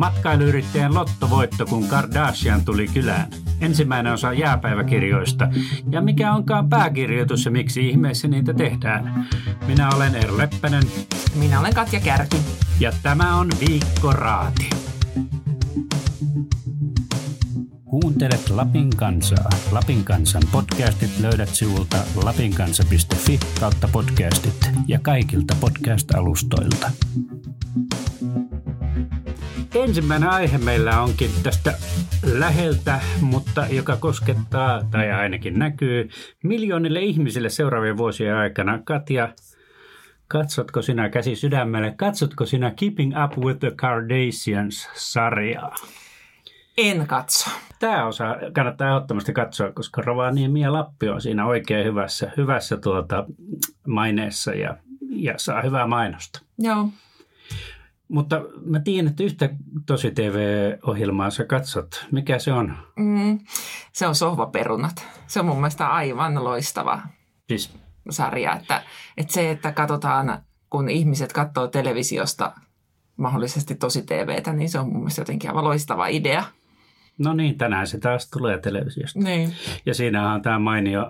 Matkailuyrittäjän 0.00 0.94
lottovoitto, 0.94 1.66
kun 1.66 1.88
Kardashian 1.88 2.64
tuli 2.64 2.88
kylään. 2.88 3.30
Ensimmäinen 3.60 4.12
osa 4.12 4.32
jääpäiväkirjoista. 4.32 5.48
Ja 5.90 6.00
mikä 6.00 6.32
onkaan 6.32 6.68
pääkirjoitus 6.68 7.44
ja 7.44 7.50
miksi 7.50 7.88
ihmeessä 7.88 8.28
niitä 8.28 8.54
tehdään. 8.54 9.28
Minä 9.66 9.90
olen 9.96 10.14
Eero 10.14 10.38
Leppänen. 10.38 10.82
Minä 11.34 11.60
olen 11.60 11.74
Katja 11.74 12.00
Kärki. 12.00 12.36
Ja 12.80 12.92
tämä 13.02 13.36
on 13.36 13.48
Viikko 13.68 14.12
Raati. 14.12 14.70
Kuuntelet 17.84 18.50
Lapin 18.50 18.90
kansaa. 18.96 19.50
Lapin 19.72 20.04
kansan 20.04 20.42
podcastit 20.52 21.18
löydät 21.18 21.48
sivulta 21.48 21.96
lapinkansa.fi 22.24 23.40
kautta 23.60 23.88
podcastit 23.92 24.70
ja 24.86 24.98
kaikilta 25.02 25.54
podcast-alustoilta. 25.60 26.90
Ensimmäinen 29.84 30.28
aihe 30.28 30.58
meillä 30.58 31.00
onkin 31.00 31.30
tästä 31.42 31.72
läheltä, 32.32 33.00
mutta 33.20 33.66
joka 33.70 33.96
koskettaa 33.96 34.84
tai 34.90 35.10
ainakin 35.10 35.58
näkyy 35.58 36.08
miljoonille 36.44 37.00
ihmisille 37.00 37.48
seuraavien 37.48 37.96
vuosien 37.96 38.36
aikana. 38.36 38.78
Katja, 38.84 39.34
katsotko 40.28 40.82
sinä 40.82 41.08
käsi 41.08 41.36
sydämelle, 41.36 41.94
katsotko 41.96 42.46
sinä 42.46 42.72
Keeping 42.76 43.12
Up 43.24 43.44
with 43.44 43.60
the 43.60 43.72
Kardashians-sarjaa? 43.76 45.74
En 46.78 47.06
katso. 47.06 47.50
Tämä 47.78 48.06
osa 48.06 48.36
kannattaa 48.52 48.88
ehdottomasti 48.88 49.32
katsoa, 49.32 49.72
koska 49.72 50.02
Rovaniemi 50.02 50.60
ja 50.60 50.72
Lappi 50.72 51.08
on 51.08 51.20
siinä 51.20 51.46
oikein 51.46 51.86
hyvässä, 51.86 52.32
hyvässä 52.36 52.76
tuota 52.76 53.26
maineessa 53.86 54.54
ja, 54.54 54.76
ja 55.10 55.34
saa 55.36 55.62
hyvää 55.62 55.86
mainosta. 55.86 56.40
Joo. 56.58 56.88
Mutta 58.10 58.40
mä 58.64 58.80
tiedän, 58.80 59.10
että 59.10 59.22
yhtä 59.22 59.50
tosi 59.86 60.10
TV-ohjelmaa 60.10 61.30
sä 61.30 61.44
katsot. 61.44 62.06
Mikä 62.12 62.38
se 62.38 62.52
on? 62.52 62.76
Mm, 62.96 63.38
se 63.92 64.06
on 64.06 64.14
Sohvaperunat. 64.14 65.06
Se 65.26 65.40
on 65.40 65.46
mun 65.46 65.56
mielestä 65.56 65.88
aivan 65.88 66.44
loistava 66.44 67.02
Siis, 67.48 67.72
sarja. 68.10 68.56
Että, 68.56 68.82
että 69.16 69.32
se, 69.32 69.50
että 69.50 69.72
katsotaan, 69.72 70.42
kun 70.70 70.88
ihmiset 70.88 71.32
katsoo 71.32 71.66
televisiosta 71.66 72.52
mahdollisesti 73.16 73.74
tosi 73.74 74.02
TVtä, 74.02 74.52
niin 74.52 74.68
se 74.68 74.78
on 74.78 74.86
mun 74.86 74.96
mielestä 74.96 75.20
jotenkin 75.20 75.50
aivan 75.50 75.64
loistava 75.64 76.06
idea. 76.06 76.44
No 77.20 77.32
niin, 77.32 77.58
tänään 77.58 77.86
se 77.86 77.98
taas 77.98 78.30
tulee 78.30 78.58
televisiosta. 78.58 79.20
Niin. 79.20 79.52
Ja 79.86 79.94
siinä 79.94 80.32
on 80.32 80.42
tämä 80.42 80.58
mainio 80.58 81.00
äh, 81.00 81.08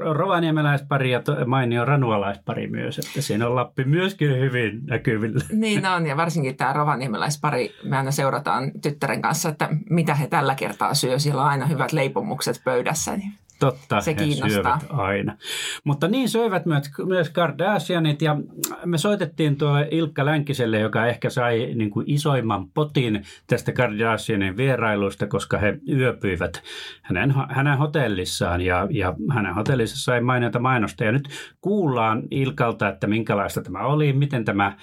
rovaniemeläispari 0.00 1.10
ja 1.10 1.22
to, 1.22 1.36
mainio 1.46 1.84
ranualaispari 1.84 2.66
myös, 2.66 2.98
että 2.98 3.22
siinä 3.22 3.46
on 3.46 3.54
Lappi 3.54 3.84
myöskin 3.84 4.40
hyvin 4.40 4.86
näkyvillä. 4.86 5.44
Niin 5.52 5.86
on, 5.86 6.06
ja 6.06 6.16
varsinkin 6.16 6.56
tämä 6.56 6.72
rovaniemeläispari, 6.72 7.74
me 7.84 7.96
aina 7.96 8.10
seurataan 8.10 8.72
tyttären 8.82 9.22
kanssa, 9.22 9.48
että 9.48 9.68
mitä 9.90 10.14
he 10.14 10.26
tällä 10.26 10.54
kertaa 10.54 10.94
syö. 10.94 11.18
Siellä 11.18 11.42
on 11.42 11.48
aina 11.48 11.66
hyvät 11.66 11.92
leipomukset 11.92 12.60
pöydässä. 12.64 13.16
Niin. 13.16 13.32
Totta, 13.60 14.00
Se 14.00 14.14
kiinnostaa. 14.14 14.80
aina. 14.88 15.36
Mutta 15.84 16.08
niin 16.08 16.28
söivät 16.28 16.66
myös, 16.66 16.90
myös 17.06 17.30
Kardashianit 17.30 18.22
ja 18.22 18.36
me 18.84 18.98
soitettiin 18.98 19.56
tuolle 19.56 19.88
Ilkka 19.90 20.24
Länkiselle, 20.24 20.78
joka 20.78 21.06
ehkä 21.06 21.30
sai 21.30 21.70
niin 21.74 21.90
kuin 21.90 22.10
isoimman 22.10 22.68
potin 22.70 23.22
tästä 23.46 23.72
Kardashianin 23.72 24.56
vierailusta, 24.56 25.26
koska 25.26 25.58
he 25.58 25.78
yöpyivät 25.88 26.62
hänen, 27.02 27.34
hänen 27.48 27.78
hotellissaan 27.78 28.60
ja, 28.60 28.86
ja 28.90 29.14
hänen 29.34 29.54
hotellissa 29.54 30.04
sai 30.04 30.20
mainiota 30.20 30.58
mainosta. 30.58 31.04
Ja 31.04 31.12
nyt 31.12 31.28
kuullaan 31.60 32.22
Ilkalta, 32.30 32.88
että 32.88 33.06
minkälaista 33.06 33.62
tämä 33.62 33.78
oli, 33.78 34.12
miten 34.12 34.44
tämä, 34.44 34.76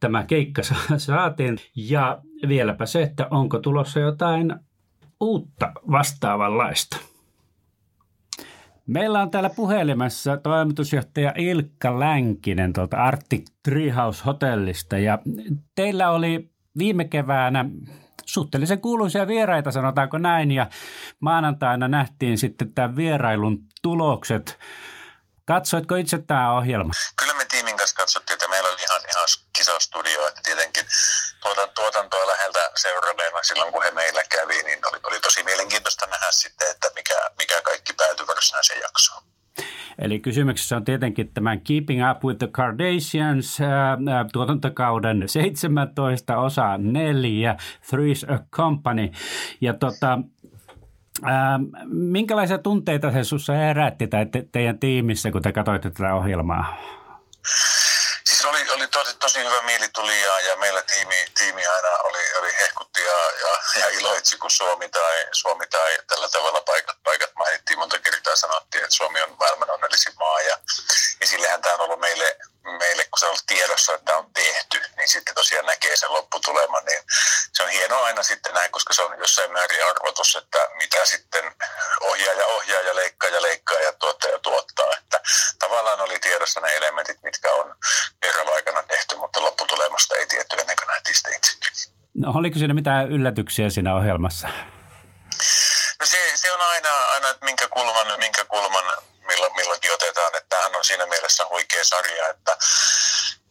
tämä 0.00 0.24
keikka 0.24 0.62
sa- 0.62 0.98
saatiin 0.98 1.58
ja 1.76 2.18
vieläpä 2.48 2.86
se, 2.86 3.02
että 3.02 3.26
onko 3.30 3.58
tulossa 3.58 4.00
jotain 4.00 4.54
uutta 5.20 5.72
vastaavanlaista. 5.90 7.07
Meillä 8.88 9.22
on 9.22 9.30
täällä 9.30 9.50
puhelimessa 9.50 10.36
toimitusjohtaja 10.36 11.32
Ilkka 11.36 12.00
Länkinen 12.00 12.72
tuolta 12.72 12.96
Arctic 12.96 13.50
Treehouse 13.62 14.24
Hotellista 14.26 14.98
ja 14.98 15.18
teillä 15.74 16.10
oli 16.10 16.50
viime 16.78 17.04
keväänä 17.04 17.64
suhteellisen 18.26 18.80
kuuluisia 18.80 19.26
vieraita, 19.26 19.70
sanotaanko 19.70 20.18
näin, 20.18 20.50
ja 20.50 20.66
maanantaina 21.20 21.88
nähtiin 21.88 22.38
sitten 22.38 22.74
tämän 22.74 22.96
vierailun 22.96 23.58
tulokset. 23.82 24.58
Katsoitko 25.44 25.94
itse 25.94 26.18
tämä 26.18 26.52
ohjelma? 26.52 26.92
kyllä 27.20 27.34
me 27.34 27.44
tiimin 27.44 27.76
kanssa 27.76 27.96
katsottiin, 27.96 28.34
että 28.34 28.48
meillä 28.48 28.68
oli 28.68 28.82
ihan, 28.82 29.00
ihan 29.10 29.28
kisastudio, 29.56 30.28
että 30.28 30.40
tietenkin 30.44 30.86
tuotan, 31.42 31.68
tuotantoa 31.74 32.26
läheltä 32.26 32.70
seuranneena 32.76 33.42
silloin, 33.42 33.72
kun 33.72 33.82
he 33.82 33.90
meillä 33.90 34.22
kävi, 34.24 34.62
niin 34.62 34.78
oli, 34.88 35.00
oli 35.04 35.20
tosi 35.20 35.42
mielenkiintoista 35.42 36.06
nähdä 36.06 36.26
sitten, 36.30 36.70
että 36.70 36.88
mikä, 36.94 37.30
mikä 37.38 37.62
kaikki 37.62 37.92
varsinaiseen 38.38 38.80
jaksoon. 38.80 39.22
Eli 39.98 40.20
kysymyksessä 40.20 40.76
on 40.76 40.84
tietenkin 40.84 41.34
tämän 41.34 41.60
Keeping 41.60 42.10
Up 42.10 42.24
with 42.24 42.38
the 42.38 42.48
Kardashians 42.52 43.60
ää, 43.60 43.70
ää, 43.90 44.24
tuotantokauden 44.32 45.28
17 45.28 46.38
osa 46.38 46.78
4, 46.78 47.56
Three's 47.86 48.34
a 48.34 48.38
Company. 48.50 49.10
Ja 49.60 49.74
tota, 49.74 50.18
ää, 51.22 51.60
minkälaisia 51.86 52.58
tunteita 52.58 53.12
se 53.12 53.24
sinussa 53.24 53.52
herätti 53.52 54.06
tai 54.06 54.26
te, 54.26 54.44
teidän 54.52 54.78
tiimissä, 54.78 55.30
kun 55.30 55.42
te 55.42 55.52
katsoitte 55.52 55.90
tätä 55.90 56.14
ohjelmaa? 56.14 56.76
Siis 58.24 58.44
oli, 58.44 58.70
oli 58.70 58.88
tosi, 58.88 59.18
tosi 59.18 59.38
hyvä 59.38 59.62
mieli 59.64 59.88
tuli 59.94 60.22
ja, 60.22 60.40
ja 60.40 60.56
meillä 60.56 60.82
tiimi, 60.82 61.16
tiimi 61.38 61.66
aina 61.66 61.88
oli, 62.04 62.38
oli 62.40 62.48
hehkutti 62.60 62.87
ja, 63.74 63.80
ja, 63.80 63.90
ja 63.90 63.98
iloitsi, 64.00 64.38
kun 64.38 64.50
Suomi 64.50 64.88
tai, 64.88 65.26
Suomi 65.32 65.66
tai 65.66 65.98
tällä 66.06 66.28
tavalla 66.28 66.60
paikat, 66.60 66.96
paikat 67.04 67.30
mainittiin. 67.34 67.78
Monta 67.78 67.98
kertaa 67.98 68.36
sanottiin, 68.36 68.84
että 68.84 68.96
Suomi 68.96 69.22
on 69.22 69.36
maailman 69.38 69.70
onnellisin 69.70 70.12
maa 70.18 70.40
ja, 70.40 70.58
ja 71.20 71.26
sillehän 71.26 71.62
tämä 71.62 71.74
on 71.74 71.80
ollut 71.80 72.00
meille, 72.00 72.36
meille, 72.78 73.04
kun 73.04 73.18
se 73.18 73.26
on 73.26 73.30
ollut 73.30 73.46
tiedossa, 73.46 73.94
että 73.94 74.16
on 74.16 74.32
tehty, 74.32 74.82
niin 74.96 75.08
sitten 75.08 75.34
tosiaan 75.34 75.66
näkee 75.66 75.96
sen 75.96 76.12
lopputuleman, 76.12 76.84
niin 76.84 77.02
se 77.52 77.62
on 77.62 77.68
hienoa 77.68 78.04
aina 78.04 78.22
sitten 78.22 78.54
näin, 78.54 78.72
koska 78.72 78.94
se 78.94 79.02
on 79.02 79.18
jossain 79.18 79.52
määrin 79.52 79.84
arvotus, 79.84 80.36
että 80.36 80.68
mitä 80.74 81.06
sitten 81.06 81.54
ohjaaja 82.00 82.46
ohjaa 82.46 82.80
ja 82.80 82.96
leikkaa 82.96 83.30
ja 83.30 83.42
leikkaa 83.42 83.80
ja 83.80 83.92
tuottaja 83.92 84.38
tuottaa, 84.38 84.96
että 84.98 85.20
tavallaan 85.58 86.00
oli 86.00 86.18
tiedossa 86.18 86.60
ne 86.60 86.76
elementit, 86.76 87.22
mitkä 87.22 87.52
on 87.52 87.74
kerralla 88.20 88.54
aikana 88.54 88.82
tehty, 88.82 89.16
mutta 89.16 89.42
lopputulemasta 89.42 90.16
ei 90.16 90.26
tietty 90.26 90.56
ennen 90.60 90.76
kuin 90.76 90.86
nähtiin 90.86 91.16
sitä 91.16 91.30
itsekin. 91.30 91.97
No, 92.18 92.32
oliko 92.34 92.58
siinä 92.58 92.74
mitään 92.74 93.08
yllätyksiä 93.08 93.70
siinä 93.70 93.94
ohjelmassa? 93.94 94.48
No 96.00 96.06
se, 96.06 96.18
se 96.34 96.52
on 96.52 96.60
aina, 96.60 96.88
aina, 97.14 97.30
että 97.30 97.44
minkä 97.44 97.68
kulman, 97.68 98.18
minkä 98.18 98.44
kulman 98.44 98.84
milloin, 99.26 99.56
milloinkin 99.56 99.92
otetaan, 99.92 100.36
että 100.36 100.48
tämähän 100.48 100.76
on 100.76 100.84
siinä 100.84 101.06
mielessä 101.06 101.46
huikea 101.50 101.84
sarja, 101.84 102.28
että 102.28 102.56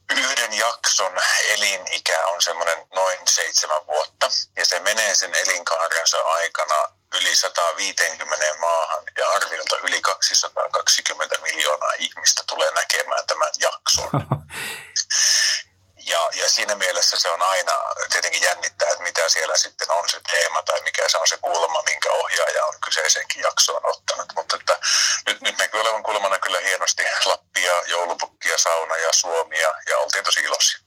yhden 0.09 0.53
jakson 0.53 1.11
elinikä 1.50 2.28
on 2.28 2.41
semmoinen 2.41 2.78
noin 2.95 3.19
seitsemän 3.29 3.88
vuotta 3.88 4.29
ja 4.57 4.66
se 4.66 4.79
menee 4.79 5.16
sen 5.16 5.35
elinkaarensa 5.35 6.17
aikana 6.17 6.75
yli 7.13 7.35
150 7.35 8.45
maahan 8.59 9.03
ja 9.17 9.29
arviolta 9.29 9.75
yli 9.84 10.01
220 10.01 11.35
miljoonaa 11.41 11.94
ihmistä 11.99 12.44
tulee 12.47 12.72
näkemään 12.72 13.28
tämän 13.28 13.51
jakson. 13.59 14.09
Ja, 16.12 16.22
ja 16.40 16.50
siinä 16.50 16.75
mielessä 16.75 17.19
se 17.19 17.29
on 17.29 17.41
aina 17.41 17.72
tietenkin 18.12 18.41
jännittää, 18.41 18.90
että 18.90 19.03
mitä 19.03 19.29
siellä 19.29 19.57
sitten 19.57 19.91
on 19.91 20.09
se 20.09 20.19
teema 20.31 20.63
tai 20.63 20.81
mikä 20.81 21.01
se 21.07 21.18
on 21.18 21.28
se 21.28 21.38
kulma, 21.41 21.81
minkä 21.91 22.09
ohjaaja 22.12 22.66
on 22.66 22.73
kyseisenkin 22.85 23.41
jaksoon 23.41 23.85
ottanut. 23.94 24.29
Mutta 24.35 24.56
että 24.56 24.79
nyt, 25.28 25.41
nyt 25.41 25.57
näkyy 25.57 25.81
olevan 25.81 26.03
kulmana 26.03 26.40
kyllä 26.40 26.59
hienosti 26.59 27.03
Lappia, 27.25 27.73
joulupukkia, 27.88 28.57
sauna 28.57 28.96
ja 28.96 29.09
Suomia 29.13 29.69
ja 29.90 29.97
oltiin 29.97 30.23
tosi 30.23 30.41
iloisia. 30.41 30.79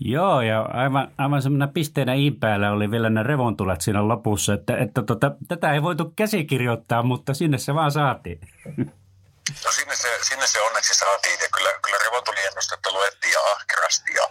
Joo, 0.00 0.40
ja 0.40 0.62
aivan, 0.62 1.12
aivan 1.18 1.42
semmoinen 1.42 1.68
pisteenä 1.68 2.14
i 2.14 2.30
päällä 2.30 2.72
oli 2.72 2.90
vielä 2.90 3.10
ne 3.10 3.22
revontulet 3.22 3.80
siinä 3.80 4.08
lopussa, 4.08 4.54
että, 4.54 4.76
että 4.76 5.02
tota, 5.02 5.30
tätä 5.48 5.72
ei 5.72 5.82
voitu 5.82 6.12
käsikirjoittaa, 6.16 7.02
mutta 7.02 7.34
sinne 7.34 7.58
se 7.58 7.74
vaan 7.74 7.92
saatiin. 7.92 8.40
No 9.64 9.72
sinne 9.72 9.96
se, 9.96 10.18
sinne 10.22 10.46
se 10.46 10.60
onneksi 10.60 10.94
saatiin 10.94 11.40
ja 11.40 11.48
kyllä, 11.48 11.70
kyllä 11.84 11.98
revontuliennustetta 11.98 12.92
luettiin 12.92 13.32
ja 13.32 13.40
ahkerasti 13.40 14.14
ja, 14.14 14.30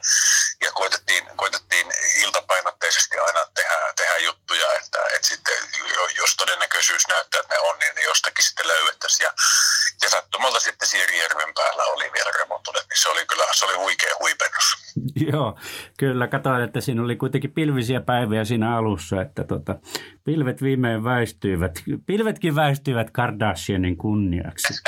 ja 0.62 0.71
koitettiin, 0.71 1.38
koitettiin 1.38 1.94
iltapainotteisesti 2.15 3.19
aina 3.19 3.45
tehdä, 3.56 3.94
tehdä 3.95 4.18
juttuja, 4.18 4.74
että, 4.74 5.00
että 5.15 5.27
sitten 5.27 5.69
jo- 5.95 6.07
jos 6.07 6.36
todennäköisyys 6.36 7.07
näyttää, 7.07 7.42
että 7.42 7.54
ne 7.54 7.60
on, 7.60 7.80
niin 7.80 8.04
jostakin 8.04 8.45
sitten 8.45 8.68
löydettäisiin. 8.68 9.30
Ja 10.03 10.09
sattumalta 10.09 10.59
sitten 10.59 10.88
Siirijärven 10.88 11.53
päällä 11.53 11.83
oli 11.83 12.11
vielä 12.13 12.31
revontulet, 12.39 12.85
niin 12.89 13.01
se 13.01 13.09
oli 13.09 13.25
kyllä 13.25 13.44
se 13.53 13.65
oli 13.65 13.75
huikea 13.75 14.15
huipennus. 14.19 14.65
Joo, 15.31 15.59
kyllä. 15.97 16.27
Katsoin, 16.27 16.63
että 16.63 16.81
siinä 16.81 17.03
oli 17.03 17.15
kuitenkin 17.15 17.51
pilvisiä 17.51 18.01
päiviä 18.01 18.45
siinä 18.45 18.77
alussa, 18.77 19.21
että 19.21 19.44
tota, 19.44 19.75
pilvet 20.23 20.61
viimein 20.61 21.03
väistyivät. 21.03 21.71
Pilvetkin 22.05 22.55
väistyivät 22.55 23.11
Kardashianin 23.11 23.97
kunniaksi. 23.97 24.73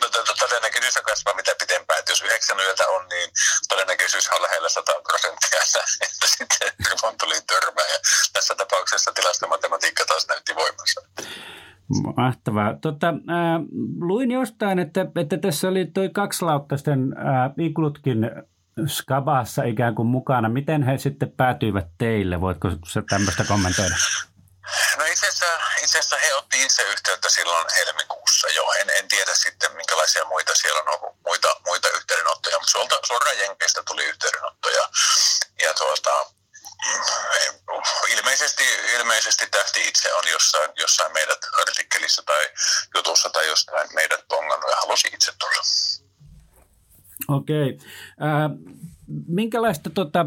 No 0.00 0.08
to- 0.08 0.22
to- 0.22 0.34
todennäköisyys 0.38 0.94
kasvaa 1.04 1.34
mitä 1.34 1.52
pitempään, 1.58 1.98
että 1.98 2.12
jos 2.12 2.22
yhdeksän 2.22 2.60
yötä 2.60 2.88
on, 2.88 3.08
niin 3.08 3.30
todennäköisyys 3.68 4.28
on 4.28 4.42
lähellä 4.42 4.68
100 4.68 4.92
prosenttia, 5.02 5.60
että, 6.06 6.26
sitten 6.26 6.72
revontulit 6.90 7.46
tapauksessa 8.56 9.12
tilastomatematiikka 9.12 10.04
taas 10.04 10.26
näytti 10.28 10.54
voimansa. 10.54 11.00
Mahtavaa. 12.16 12.74
Tota, 12.80 13.08
äh, 13.08 13.60
luin 14.00 14.30
jostain, 14.30 14.78
että, 14.78 15.06
että 15.16 15.38
tässä 15.38 15.68
oli 15.68 15.84
toi 15.84 16.08
kaksilauttaisten 16.08 17.00
äh, 17.18 17.52
iglutkin 17.58 18.30
Skabassa 18.86 19.62
ikään 19.62 19.94
kuin 19.94 20.08
mukana. 20.08 20.48
Miten 20.48 20.82
he 20.82 20.98
sitten 20.98 21.32
päätyivät 21.36 21.86
teille? 21.98 22.40
Voitko 22.40 22.70
se 22.70 23.02
tämmöistä 23.08 23.44
kommentoida? 23.44 23.94
No 24.98 25.04
itse 25.04 25.26
asiassa, 25.26 25.46
itse 25.82 25.98
asiassa 25.98 26.16
he 26.16 26.34
otti 26.34 26.62
itse 26.62 26.82
yhteyttä 26.82 27.28
silloin 27.28 27.66
helmikuussa 27.78 28.48
jo. 28.48 28.64
En, 28.80 28.90
en 28.98 29.08
tiedä 29.08 29.34
sitten 29.34 29.76
minkälaisia 29.76 30.24
muita 30.24 30.54
siellä 30.54 30.80
on 30.80 30.88
ollut, 30.88 31.16
muita, 31.26 31.48
muita 31.66 31.88
yhteydenottoja, 31.96 32.58
mutta 32.58 32.98
suoraan 33.06 33.38
Jenkeistä 33.38 33.82
tuli 33.86 34.04
yhteydenottoja. 34.04 34.88
Ja 35.62 35.74
tuota, 35.74 36.10
ilmeisesti, 38.18 38.64
ilmeisesti 38.98 39.44
tähti 39.50 39.88
itse 39.88 40.14
on 40.14 40.24
jossain, 40.32 40.70
jossain 40.76 41.12
meidät 41.12 41.38
artikkelissa 41.60 42.22
tai 42.26 42.44
jutussa 42.96 43.30
tai 43.30 43.46
jostain 43.46 43.88
meidät 43.94 44.24
pongannut 44.28 44.70
ja 44.70 44.76
halusi 44.76 45.08
itse 45.08 45.32
tulla. 45.38 45.62
Okei. 47.28 47.78
Äh, 48.22 48.50
minkälaista 49.28 49.90
tota, 49.90 50.26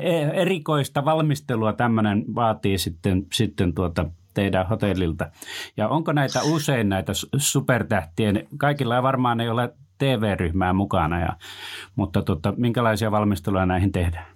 e, 0.00 0.22
erikoista 0.42 1.04
valmistelua 1.04 1.72
tämmöinen 1.72 2.24
vaatii 2.34 2.78
sitten, 2.78 3.26
sitten 3.32 3.74
tuota 3.74 4.04
teidän 4.34 4.68
hotellilta? 4.68 5.30
Ja 5.76 5.88
onko 5.88 6.12
näitä 6.12 6.42
usein 6.42 6.88
näitä 6.88 7.12
supertähtien, 7.38 8.48
kaikilla 8.58 9.02
varmaan 9.02 9.40
ei 9.40 9.48
ole 9.48 9.72
TV-ryhmää 9.98 10.72
mukana, 10.72 11.20
ja, 11.20 11.36
mutta 11.96 12.22
tota, 12.22 12.54
minkälaisia 12.56 13.10
valmisteluja 13.10 13.66
näihin 13.66 13.92
tehdään? 13.92 14.35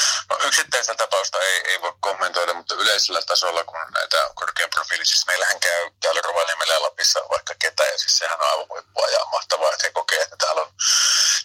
yleisellä 3.01 3.21
tasolla, 3.21 3.63
kun 3.63 3.79
näitä 3.93 4.17
korkean 4.35 4.69
profiili, 4.69 5.05
siis 5.05 5.25
meillähän 5.27 5.59
käy 5.59 5.91
täällä 6.01 6.21
Rovaniemellä 6.23 6.73
ja 6.73 6.81
Lapissa 6.81 7.19
vaikka 7.29 7.53
ketä, 7.59 7.83
ja 7.83 7.97
siis 7.97 8.17
sehän 8.17 8.41
on 8.41 8.49
aivan 8.49 8.69
huippua 8.69 9.07
ja 9.07 9.25
mahtavaa, 9.31 9.73
että 9.73 9.87
he 9.87 9.91
kokee, 9.91 10.21
että 10.21 10.35
täällä 10.37 10.61
on, 10.61 10.73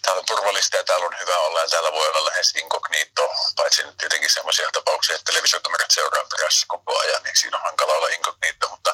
täällä 0.01 0.19
on 0.19 0.25
turvallista 0.25 0.77
ja 0.77 0.83
täällä 0.83 1.05
on 1.05 1.19
hyvä 1.19 1.37
olla, 1.37 1.61
ja 1.61 1.69
täällä 1.69 1.91
voi 1.91 2.07
olla 2.07 2.25
lähes 2.25 2.55
inkognito, 2.55 3.33
paitsi 3.55 3.83
nyt 3.83 3.97
tietenkin 3.97 4.29
sellaisia 4.29 4.69
tapauksia, 4.73 5.15
että 5.15 5.31
televisiokamerat 5.31 5.91
seuraa 5.91 6.25
perässä 6.31 6.65
koko 6.67 6.99
ajan, 6.99 7.23
niin 7.23 7.37
siinä 7.37 7.57
on 7.57 7.63
hankala 7.63 7.93
olla 7.93 8.07
inkognito, 8.07 8.69
mutta 8.69 8.93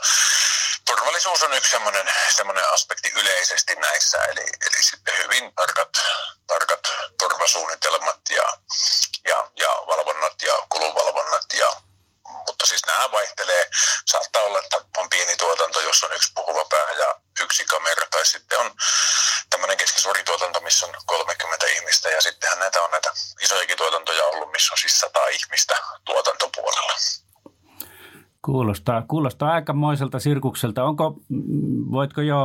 turvallisuus 0.86 1.44
on 1.44 1.54
yksi 1.54 1.72
semmoinen, 1.72 2.12
semmoinen 2.36 2.70
aspekti 2.74 3.10
yleisesti 3.16 3.76
näissä, 3.76 4.26
eli, 4.26 4.46
eli 4.68 4.84
sitten 4.84 5.18
hyvin 5.18 5.54
tarkat, 5.56 5.94
tarkat 6.48 6.84
turvasuunnitelmat 7.20 8.22
ja, 8.30 8.48
ja, 9.26 9.50
ja 9.56 9.70
valvonnat 9.88 10.42
ja 10.42 10.54
kulunvalvonnat 10.70 11.46
ja 11.54 11.93
mutta 12.48 12.66
siis 12.66 12.86
nämä 12.86 13.12
vaihtelee. 13.12 13.70
Saattaa 14.06 14.42
olla, 14.42 14.60
että 14.60 14.78
on 14.98 15.10
pieni 15.10 15.36
tuotanto, 15.36 15.82
jos 15.82 16.04
on 16.04 16.14
yksi 16.14 16.32
puhuva 16.36 16.66
pää 16.66 16.92
ja 16.92 17.16
yksi 17.44 17.66
kamera, 17.66 18.08
tai 18.12 18.26
sitten 18.26 18.60
on 18.60 18.72
tämmöinen 19.50 19.78
keskisuurituotanto, 19.78 20.60
missä 20.62 20.86
on 20.86 20.94
30 21.06 21.66
ihmistä, 21.66 22.10
ja 22.10 22.22
sittenhän 22.22 22.60
näitä 22.60 22.82
on 22.82 22.92
näitä 22.92 23.10
isojakin 23.42 23.78
tuotantoja 23.78 24.24
ollut, 24.24 24.52
missä 24.52 24.74
on 24.74 24.78
siis 24.78 25.00
100 25.00 25.28
ihmistä 25.28 25.76
tuotantopuolella. 26.06 26.94
Kuulostaa, 28.46 29.02
kuulostaa 29.10 29.52
aikamoiselta 29.52 30.20
sirkukselta. 30.20 30.84
Onko, 30.84 31.14
voitko 31.92 32.22
jo 32.22 32.38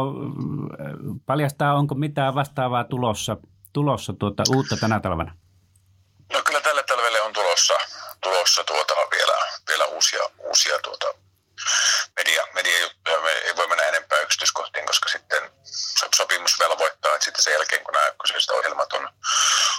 paljastaa, 1.26 1.74
onko 1.74 1.94
mitään 1.94 2.34
vastaavaa 2.34 2.84
tulossa, 2.84 3.36
tulossa 3.72 4.12
tuota, 4.18 4.42
uutta 4.54 4.76
tänä 4.80 5.00
talvena? 5.00 5.34
No 6.32 6.42
kyllä 6.46 6.60
tälle 6.60 6.82
talvelle 6.82 7.20
on 7.20 7.32
tulossa, 7.32 7.74
tulossa 8.22 8.64
tuota 8.64 8.87
uusia, 10.58 10.78
tuota 10.82 11.06
media, 12.16 12.44
mediajuttuja. 12.54 13.20
Me 13.20 13.30
ei 13.30 13.56
voi 13.56 13.68
mennä 13.68 13.84
enempää 13.84 14.18
yksityiskohtiin, 14.18 14.86
koska 14.86 15.08
sitten 15.08 15.50
sopimus 16.14 16.58
velvoittaa, 16.58 17.14
että 17.14 17.24
sitten 17.24 17.44
sen 17.44 17.52
jälkeen, 17.52 17.84
kun 17.84 17.94
nämä 17.94 18.06
kyseiset 18.22 18.50
ohjelmat 18.50 18.92
on, 18.92 19.08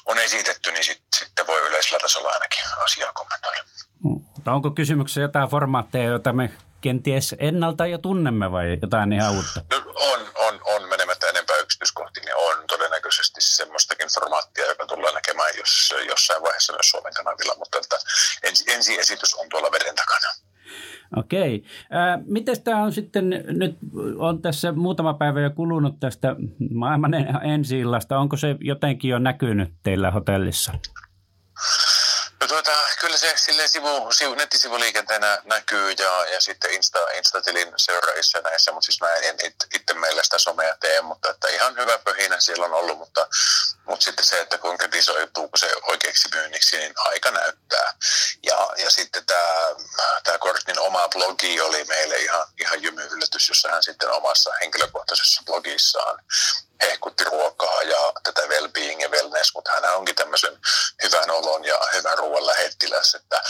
on 0.06 0.18
esitetty, 0.18 0.72
niin 0.72 0.84
sit, 0.84 1.04
sitten 1.16 1.48
voi 1.48 1.68
yleisellä 1.68 2.00
tasolla 2.00 2.30
ainakin 2.30 2.64
asiaa 2.84 3.14
kommentoida. 3.14 3.64
Mutta 4.04 4.52
onko 4.52 4.72
kysymyksessä 4.72 5.22
jotain 5.22 5.50
formaatteja, 5.50 6.10
joita 6.10 6.34
me 6.34 6.52
kenties 6.82 7.36
ennalta 7.40 7.86
jo 7.86 7.98
tunnemme 7.98 8.52
vai 8.52 8.78
jotain 8.82 9.14
ihan 9.14 9.36
uutta? 9.36 9.62
No, 9.72 9.78
on, 9.96 10.20
on, 10.36 10.62
on 10.64 10.90
menemättä 10.90 11.30
enempää 11.30 11.58
yksityiskohtiin, 11.58 12.26
niin 12.26 12.36
on 12.36 12.68
todennäköisesti 12.68 13.42
semmoistakin 13.42 14.08
formaattia, 14.14 14.66
joka 14.66 14.86
tullaan 14.86 15.14
näkemään 15.14 15.58
jos, 15.58 15.94
jossain 16.08 16.44
vaiheessa 16.44 16.74
myös 16.74 16.90
Suomen 16.90 17.14
kanavilla, 17.14 17.56
mutta 17.58 17.78
että 17.78 17.98
ensi, 18.44 18.64
ensi 18.68 19.00
esitys 19.00 19.34
on 19.34 19.50
tuolla 19.50 19.72
veden 19.72 19.96
takana. 19.96 20.50
Okei. 21.30 21.64
Äh, 21.96 22.22
miten 22.26 22.56
tämä 22.64 22.84
on 22.84 22.92
sitten, 22.92 23.30
nyt 23.48 23.78
on 24.18 24.42
tässä 24.42 24.72
muutama 24.72 25.14
päivä 25.14 25.42
jo 25.42 25.50
kulunut 25.50 26.00
tästä 26.00 26.36
maailman 26.74 27.14
ensi 27.44 27.80
illasta. 27.80 28.20
Onko 28.20 28.38
se 28.38 28.56
jotenkin 28.60 29.10
jo 29.10 29.20
näkynyt 29.20 29.70
teillä 29.84 30.12
hotellissa? 30.12 30.74
No 32.42 32.48
tuota, 32.48 32.72
kyllä 33.00 33.18
se 33.18 33.34
silleen 33.36 33.70
sivu, 33.70 34.12
sivu, 34.12 34.36
nettisivuliikenteenä 34.36 35.42
näkyy 35.44 35.92
ja, 35.92 36.26
ja 36.26 36.42
sitten 36.42 36.74
Insta, 36.74 37.00
Insta-tilin 37.10 37.74
seuraajissa 37.78 38.38
ja 38.38 38.42
näissä, 38.42 38.72
mutta 38.72 38.86
siis 38.86 39.02
mä 39.02 39.14
en 39.14 39.36
itse 39.76 39.94
meillä 39.94 40.24
sitä 40.24 40.40
somea 40.40 40.78
tee, 40.80 41.02
mutta 41.02 41.30
että 41.30 41.48
ihan 41.48 41.76
hyvä 41.76 41.98
pöhinä 41.98 42.40
siellä 42.40 42.66
on 42.66 42.74
ollut, 42.74 42.98
mutta, 42.98 43.28
mutta 43.86 44.04
sitten 44.04 44.26
se, 44.26 44.42
että 44.42 44.58
konkretisoituuko 44.58 45.58
se 45.58 45.76
oikeaksi 45.88 46.30
myynniksi, 46.34 46.78
niin 46.78 46.94
aika 46.98 47.32
näyttää. 47.32 47.94
Ja, 48.44 48.70
ja 48.78 48.90
sitten 48.90 49.26
tämä, 49.26 49.76
tämä 50.24 50.38
Kortnin 50.38 50.80
oma 50.80 51.10
blogi 51.10 51.62
oli 51.62 51.84
meille 51.84 52.16
ihan, 52.16 52.48
ihan 52.62 52.84
jymyyllätys, 52.84 53.50
jossa 53.50 53.70
hän 53.70 53.84
sitten 53.84 54.12
omassa 54.12 54.52
henkilökohtaisessa 54.62 55.42
blogissaan 55.46 56.20
hehkutti 56.84 57.24
ruokaa 57.24 57.82
ja 57.82 58.14
tätä 58.24 58.42
well-being 58.42 59.02
ja 59.02 59.10
wellness, 59.10 59.54
mutta 59.56 59.72
hän 59.72 59.96
onkin 59.96 60.16
tämmöisen 60.16 60.60
hyvän 61.04 61.32
olon 61.32 61.66
ja 61.66 61.80
hyvän 61.94 62.18
ruoan 62.18 62.48
lähettiläs, 62.48 63.16
että 63.16 63.42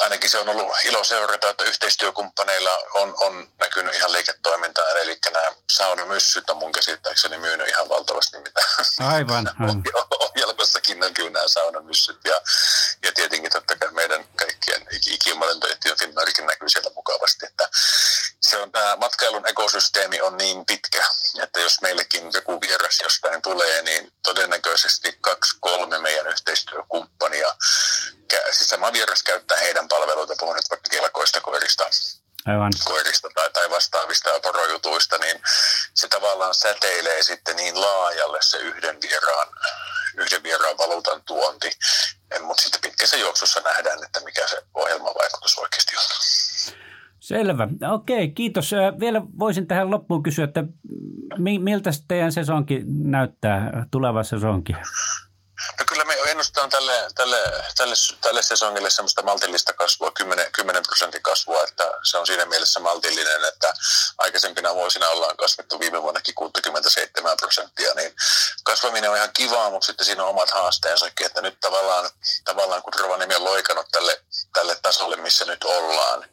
ainakin 0.00 0.30
se 0.30 0.38
on 0.38 0.48
ollut 0.48 0.72
ilo 0.84 1.04
seurata, 1.04 1.50
että 1.50 1.64
yhteistyökumppaneilla 1.64 2.78
on, 2.94 3.14
on 3.20 3.48
näkynyt 3.60 3.94
ihan 3.94 4.12
liiketoimintaa, 4.12 4.88
eli 4.88 5.18
nämä 5.32 5.52
saunamyssyt 5.72 6.50
on 6.50 6.56
mun 6.56 6.72
käsittääkseni 6.72 7.38
myynyt 7.38 7.68
ihan 7.68 7.88
valtavasti, 7.88 8.38
mitä 8.38 8.60
aivan, 9.00 9.50
aivan. 9.60 9.82
ohjelmassakin 10.20 11.00
näkyy 11.00 11.30
nämä 11.30 11.48
saunamyssyt, 11.48 12.18
ja, 12.24 12.40
ja 13.02 13.12
tietenkin 13.12 13.50
totta 13.52 13.76
kai 13.76 13.92
meidän 13.92 14.24
kaikkien 14.36 14.86
ikimalentoyhtiön 15.06 15.98
Finnarikin 15.98 16.46
näkyy 16.46 16.68
siellä 16.68 16.90
mukavasti, 16.94 17.46
että 17.46 17.68
se 18.40 18.58
on 18.58 18.72
tämä 18.72 18.96
matkailun 18.96 19.48
ekosysteemi 19.48 20.20
on 20.20 20.36
niin 20.36 20.66
pitkä, 20.66 21.04
että 21.42 21.60
jos 21.60 21.80
meillekin 21.80 22.30
joku 22.32 22.60
vieras 22.60 23.00
jostain 23.02 23.42
tulee, 23.42 23.82
niin 23.82 24.12
todennäköisesti 24.22 25.18
kaksi, 25.20 25.56
kolme 25.60 25.98
meidän 25.98 26.26
yhteistyökumppania, 26.26 27.48
siis 28.50 28.70
sama 28.70 28.92
vieras 28.92 29.22
käyttää 29.22 29.58
heidän 29.58 29.88
palveluita, 29.88 30.34
puhun 30.40 30.56
nyt 30.56 30.70
vaikka 30.70 30.88
kelkoista 30.90 31.40
koirista, 31.40 31.84
Aivan. 32.46 32.72
koirista 32.84 33.28
tai, 33.34 33.50
tai 33.50 33.70
vastaavista 33.70 34.40
porojutuista, 34.42 35.18
niin 35.18 35.40
se 35.94 36.08
tavallaan 36.08 36.54
säteilee 36.54 37.22
sitten 37.22 37.56
niin 37.56 37.80
laajalle 37.80 38.38
se 38.40 38.58
yhden 38.58 38.96
vieraan, 39.02 39.48
yhden 40.16 40.42
vieraan 40.42 40.78
valuutan 40.78 41.22
tuonti, 41.26 41.70
mutta 42.42 42.62
sitten 42.62 42.80
pitkässä 42.80 43.16
juoksussa 43.16 43.60
nähdään, 43.60 44.04
että 44.04 44.20
mikä 44.24 44.48
se 44.48 44.62
ohjelmavaikutus 44.74 45.58
oikeasti 45.58 45.96
on. 45.96 46.02
Selvä. 47.20 47.68
Okei, 47.94 48.30
kiitos. 48.30 48.70
Vielä 49.00 49.22
voisin 49.38 49.66
tähän 49.66 49.90
loppuun 49.90 50.22
kysyä, 50.22 50.44
että 50.44 50.64
miltä 51.38 51.90
teidän 52.08 52.32
sesonki 52.32 52.82
näyttää, 52.86 53.86
tuleva 53.90 54.22
sesonki? 54.22 54.72
No 55.78 55.84
kyllä 55.88 56.04
me 56.04 56.14
ennustetaan 56.14 56.70
tälle, 56.70 57.06
tälle, 57.14 57.38
tälle, 57.76 57.94
tälle 58.20 58.42
sesongille 58.42 58.90
semmoista 58.90 59.22
maltillista 59.22 59.72
kasvua, 59.72 60.10
10, 60.10 60.52
10 60.52 60.82
prosentin 60.82 61.22
kasvua, 61.22 61.64
että 61.64 61.92
se 62.02 62.18
on 62.18 62.26
siinä 62.26 62.44
mielessä 62.44 62.80
maltillinen, 62.80 63.44
että 63.44 63.74
aikaisempina 64.18 64.74
vuosina 64.74 65.08
ollaan 65.08 65.36
kasvettu 65.36 65.80
viime 65.80 66.02
vuonnakin 66.02 66.34
67 66.34 67.36
prosenttia, 67.36 67.94
niin 67.94 68.14
kasvaminen 68.64 69.10
on 69.10 69.16
ihan 69.16 69.32
kivaa, 69.32 69.70
mutta 69.70 69.86
sitten 69.86 70.06
siinä 70.06 70.22
on 70.22 70.30
omat 70.30 70.50
haasteensakin, 70.50 71.26
että 71.26 71.42
nyt 71.42 71.60
tavallaan, 71.60 72.10
tavallaan 72.44 72.82
kun 72.82 72.92
Rovaniemi 72.98 73.34
on 73.34 73.44
loikannut 73.44 73.86
tälle, 73.92 74.22
tälle 74.58 74.78
tasolle, 74.82 75.16
missä 75.16 75.44
nyt 75.44 75.64
ollaan, 75.64 76.24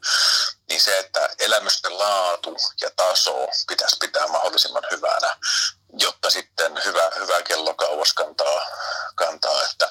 niin 0.68 0.80
se, 0.80 0.98
että 0.98 1.28
elämysten 1.38 1.98
laatu 1.98 2.56
ja 2.80 2.90
taso 2.96 3.46
pitäisi 3.68 3.96
pitää 4.00 4.26
mahdollisimman 4.26 4.82
hyvänä, 4.90 5.36
jotta 5.98 6.30
sitten 6.30 6.84
hyvä, 6.84 7.10
hyvä 7.16 7.42
kello 7.42 7.74
kauas 7.74 8.12
kantaa, 8.12 8.66
kantaa 9.14 9.62
että 9.62 9.90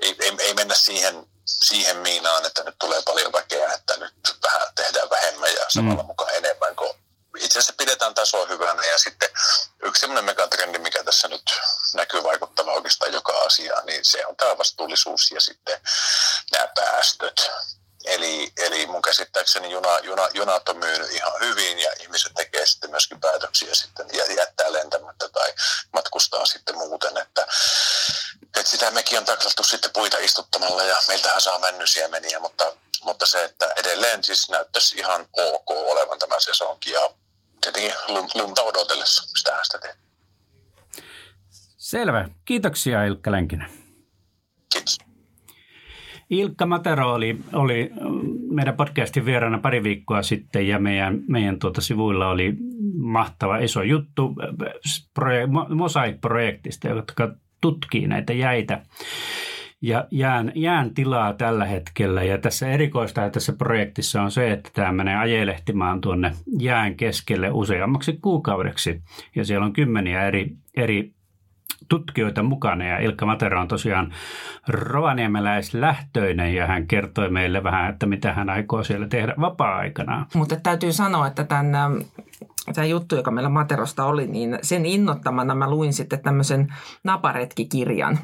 ei, 0.00 0.16
ei, 0.20 0.32
ei 0.38 0.54
mennä 0.54 0.74
siihen, 0.74 1.26
siihen 1.46 1.96
miinaan, 1.96 2.46
että 2.46 2.62
nyt 2.62 2.74
tulee 2.78 3.02
paljon 3.02 3.32
väkeä, 3.32 3.72
että 3.72 3.96
nyt 3.96 4.36
vähän 4.42 4.68
tehdään 4.74 5.10
vähemmän 5.10 5.54
ja 5.54 5.64
samalla 5.68 6.02
mm. 6.02 6.06
mukaan 6.06 6.34
enemmän, 6.34 6.76
kun 6.76 6.94
itse 7.36 7.58
asiassa 7.58 7.74
pidetään 7.78 8.14
tasoa 8.14 8.46
hyvänä. 8.46 8.84
Ja 8.84 8.98
sitten 8.98 9.30
yksi 9.82 10.00
sellainen 10.00 10.24
megatrendi, 10.24 10.78
mikä 10.78 11.04
tässä 11.04 11.28
nyt 11.28 11.42
näkyy 11.94 12.22
vaikuttava 12.22 12.72
oikeastaan 12.72 13.12
joka 13.12 13.32
asiaan, 13.32 13.86
niin 13.86 14.04
se 14.04 14.26
on 14.26 14.36
tämä 14.36 14.58
vastuullisuus 14.58 15.30
ja 15.30 15.40
sitten 15.40 15.80
nämä 16.52 16.68
päästöt. 16.74 17.50
Käsittääkseni 19.12 19.70
juna, 19.70 19.98
juna, 19.98 20.28
junat 20.34 20.68
on 20.68 20.76
myynyt 20.76 21.12
ihan 21.12 21.32
hyvin 21.40 21.78
ja 21.78 21.92
ihmiset 22.00 22.32
tekee 22.34 22.66
sitten 22.66 22.90
myöskin 22.90 23.20
päätöksiä 23.20 23.74
sitten 23.74 24.06
ja 24.12 24.32
jättää 24.32 24.72
lentämättä 24.72 25.28
tai 25.28 25.54
matkustaa 25.92 26.46
sitten 26.46 26.78
muuten, 26.78 27.18
että, 27.18 27.46
että 28.56 28.70
sitä 28.70 28.90
mekin 28.90 29.18
on 29.18 29.24
taklattu 29.24 29.62
sitten 29.62 29.90
puita 29.92 30.18
istuttamalla 30.18 30.82
ja 30.82 30.96
meiltähän 31.08 31.40
saa 31.40 31.58
männysiemeniä, 31.58 32.38
mutta, 32.38 32.72
mutta 33.02 33.26
se, 33.26 33.44
että 33.44 33.72
edelleen 33.76 34.24
siis 34.24 34.48
näyttäisi 34.48 34.98
ihan 34.98 35.28
ok 35.32 35.70
olevan 35.70 36.18
tämä 36.18 36.40
sesonki 36.40 36.90
ja 36.90 37.10
tietenkin 37.62 37.92
lunta 38.34 38.62
odotellessa, 38.62 39.38
sitähän 39.38 39.64
sitä 39.64 39.78
tehdään. 39.78 40.02
Selvä. 41.76 42.28
Kiitoksia 42.44 43.04
Ilkka 43.04 43.32
Länkinen. 43.32 43.68
Kiitos. 44.72 44.98
Ilkka 46.30 46.66
Matero 46.66 47.14
oli, 47.14 47.38
oli 47.52 47.90
meidän 48.50 48.76
podcastin 48.76 49.24
vieraana 49.24 49.58
pari 49.58 49.82
viikkoa 49.82 50.22
sitten 50.22 50.68
ja 50.68 50.78
meidän, 50.78 51.20
meidän 51.28 51.58
tuota 51.58 51.80
sivuilla 51.80 52.28
oli 52.28 52.52
mahtava 52.94 53.58
iso 53.58 53.82
juttu 53.82 54.34
proje, 55.14 55.46
Mosaic-projektista, 55.74 56.88
joka 56.88 57.34
tutkii 57.60 58.06
näitä 58.06 58.32
jäitä 58.32 58.82
ja 59.82 60.06
jään, 60.10 60.52
jään 60.54 60.94
tilaa 60.94 61.32
tällä 61.32 61.64
hetkellä. 61.64 62.22
Ja 62.22 62.38
tässä 62.38 62.68
erikoista 62.68 63.30
tässä 63.30 63.52
projektissa 63.52 64.22
on 64.22 64.30
se, 64.30 64.52
että 64.52 64.70
tämä 64.72 64.92
menee 64.92 65.16
ajelehtimaan 65.16 66.00
tuonne 66.00 66.32
jään 66.58 66.94
keskelle 66.96 67.50
useammaksi 67.50 68.18
kuukaudeksi. 68.22 69.02
Ja 69.36 69.44
siellä 69.44 69.66
on 69.66 69.72
kymmeniä 69.72 70.26
eri, 70.26 70.56
eri 70.76 71.12
tutkijoita 71.88 72.42
mukana 72.42 72.84
ja 72.84 72.98
Ilkka 72.98 73.26
Matera 73.26 73.60
on 73.60 73.68
tosiaan 73.68 74.12
rovaniemeläislähtöinen 74.68 76.54
ja 76.54 76.66
hän 76.66 76.86
kertoi 76.86 77.30
meille 77.30 77.62
vähän, 77.62 77.90
että 77.90 78.06
mitä 78.06 78.32
hän 78.32 78.50
aikoo 78.50 78.84
siellä 78.84 79.08
tehdä 79.08 79.34
vapaa-aikana. 79.40 80.26
Mutta 80.34 80.56
täytyy 80.56 80.92
sanoa, 80.92 81.26
että 81.26 81.44
tämän, 81.44 81.74
ähm, 81.74 81.94
tämä 82.74 82.84
juttu, 82.84 83.16
joka 83.16 83.30
meillä 83.30 83.48
Materosta 83.48 84.04
oli, 84.04 84.26
niin 84.26 84.58
sen 84.62 84.86
innottamana 84.86 85.54
mä 85.54 85.70
luin 85.70 85.92
sitten 85.92 86.22
tämmöisen 86.22 86.74
naparetkikirjan. 87.04 88.18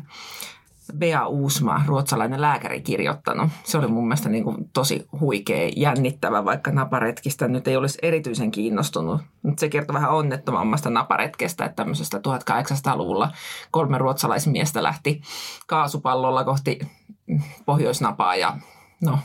Bea 0.97 1.27
Uusma, 1.27 1.83
ruotsalainen 1.87 2.41
lääkäri, 2.41 2.81
kirjoittanut. 2.81 3.51
Se 3.65 3.79
oli 3.79 3.87
mun 3.87 4.09
mielestä 4.09 4.29
niin 4.29 4.45
kuin 4.45 4.71
tosi 4.73 5.07
huikea, 5.21 5.71
jännittävä, 5.77 6.45
vaikka 6.45 6.71
naparetkistä 6.71 7.49
nyt 7.49 7.69
ei 7.69 7.77
olisi 7.77 7.99
erityisen 8.03 8.51
kiinnostunut. 8.51 9.21
Mutta 9.43 9.61
se 9.61 9.69
kertoo 9.69 9.95
vähän 9.95 10.11
onnettomammasta 10.11 10.91
naparetkestä, 10.91 11.65
että 11.65 11.77
tämmöisestä 11.77 12.19
1800-luvulla 12.19 13.33
kolme 13.71 13.99
ruotsalaismiestä 13.99 14.83
lähti 14.83 15.21
kaasupallolla 15.67 16.45
kohti 16.45 16.79
Pohjoisnapaa 17.67 18.37
ja 18.37 18.57
no, 19.05 19.19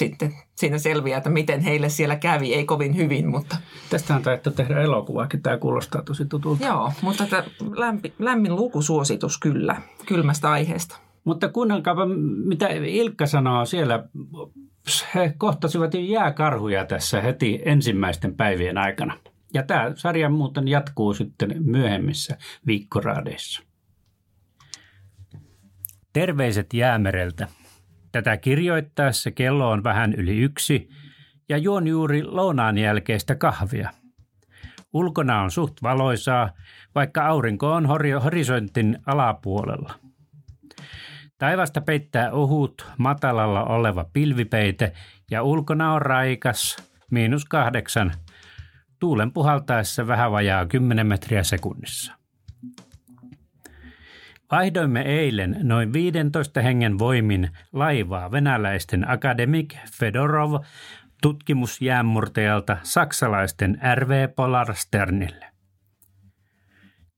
sitten 0.00 0.34
siinä 0.54 0.78
selviää, 0.78 1.18
että 1.18 1.30
miten 1.30 1.60
heille 1.60 1.88
siellä 1.88 2.16
kävi. 2.16 2.54
Ei 2.54 2.64
kovin 2.64 2.96
hyvin, 2.96 3.28
mutta... 3.28 3.56
Tästä 3.90 4.16
on 4.16 4.22
taidettu 4.22 4.50
tehdä 4.50 4.80
elokuvaakin. 4.80 5.42
Tämä 5.42 5.56
kuulostaa 5.56 6.02
tosi 6.02 6.24
tutulta. 6.24 6.66
Joo, 6.66 6.92
mutta 7.02 7.26
tämä 7.26 7.44
lämpi, 7.76 8.12
lämmin 8.18 8.56
lukusuositus 8.56 9.38
kyllä 9.38 9.82
kylmästä 10.06 10.50
aiheesta. 10.50 10.98
Mutta 11.24 11.48
kuunnelkaapa, 11.48 12.06
mitä 12.44 12.68
Ilkka 12.68 13.26
sanoo 13.26 13.64
siellä. 13.64 14.04
He 15.14 15.34
kohtasivat 15.38 15.94
jääkarhuja 15.94 16.84
tässä 16.84 17.20
heti 17.20 17.62
ensimmäisten 17.64 18.34
päivien 18.34 18.78
aikana. 18.78 19.16
Ja 19.54 19.62
tämä 19.62 19.92
sarja 19.94 20.28
muuten 20.28 20.68
jatkuu 20.68 21.14
sitten 21.14 21.54
myöhemmissä 21.64 22.38
viikkoraadeissa. 22.66 23.62
Terveiset 26.12 26.74
jäämereltä. 26.74 27.48
Tätä 28.12 28.36
kirjoittaessa 28.36 29.30
kello 29.30 29.70
on 29.70 29.84
vähän 29.84 30.14
yli 30.14 30.38
yksi 30.38 30.88
ja 31.48 31.58
juon 31.58 31.86
juuri 31.86 32.24
lounaan 32.24 32.78
jälkeistä 32.78 33.34
kahvia. 33.34 33.90
Ulkona 34.92 35.40
on 35.42 35.50
suht 35.50 35.82
valoisaa, 35.82 36.50
vaikka 36.94 37.26
aurinko 37.26 37.72
on 37.72 37.86
horisontin 38.24 38.98
alapuolella. 39.06 39.94
Taivasta 41.38 41.80
peittää 41.80 42.32
ohut, 42.32 42.86
matalalla 42.98 43.64
oleva 43.64 44.04
pilvipeite 44.12 44.92
ja 45.30 45.42
ulkona 45.42 45.92
on 45.92 46.02
raikas, 46.02 46.76
miinus 47.10 47.44
kahdeksan, 47.44 48.12
tuulen 48.98 49.32
puhaltaessa 49.32 50.06
vähän 50.06 50.32
vajaa 50.32 50.66
10 50.66 51.06
metriä 51.06 51.42
sekunnissa. 51.42 52.19
Vaihdoimme 54.50 55.02
eilen 55.02 55.56
noin 55.62 55.92
15 55.92 56.60
hengen 56.60 56.98
voimin 56.98 57.50
laivaa 57.72 58.30
venäläisten 58.30 59.10
Akademik 59.10 59.76
Fedorov 59.92 60.64
tutkimusjäänmurtajalta 61.22 62.76
saksalaisten 62.82 63.80
RV 63.94 64.28
Polarsternille. 64.36 65.46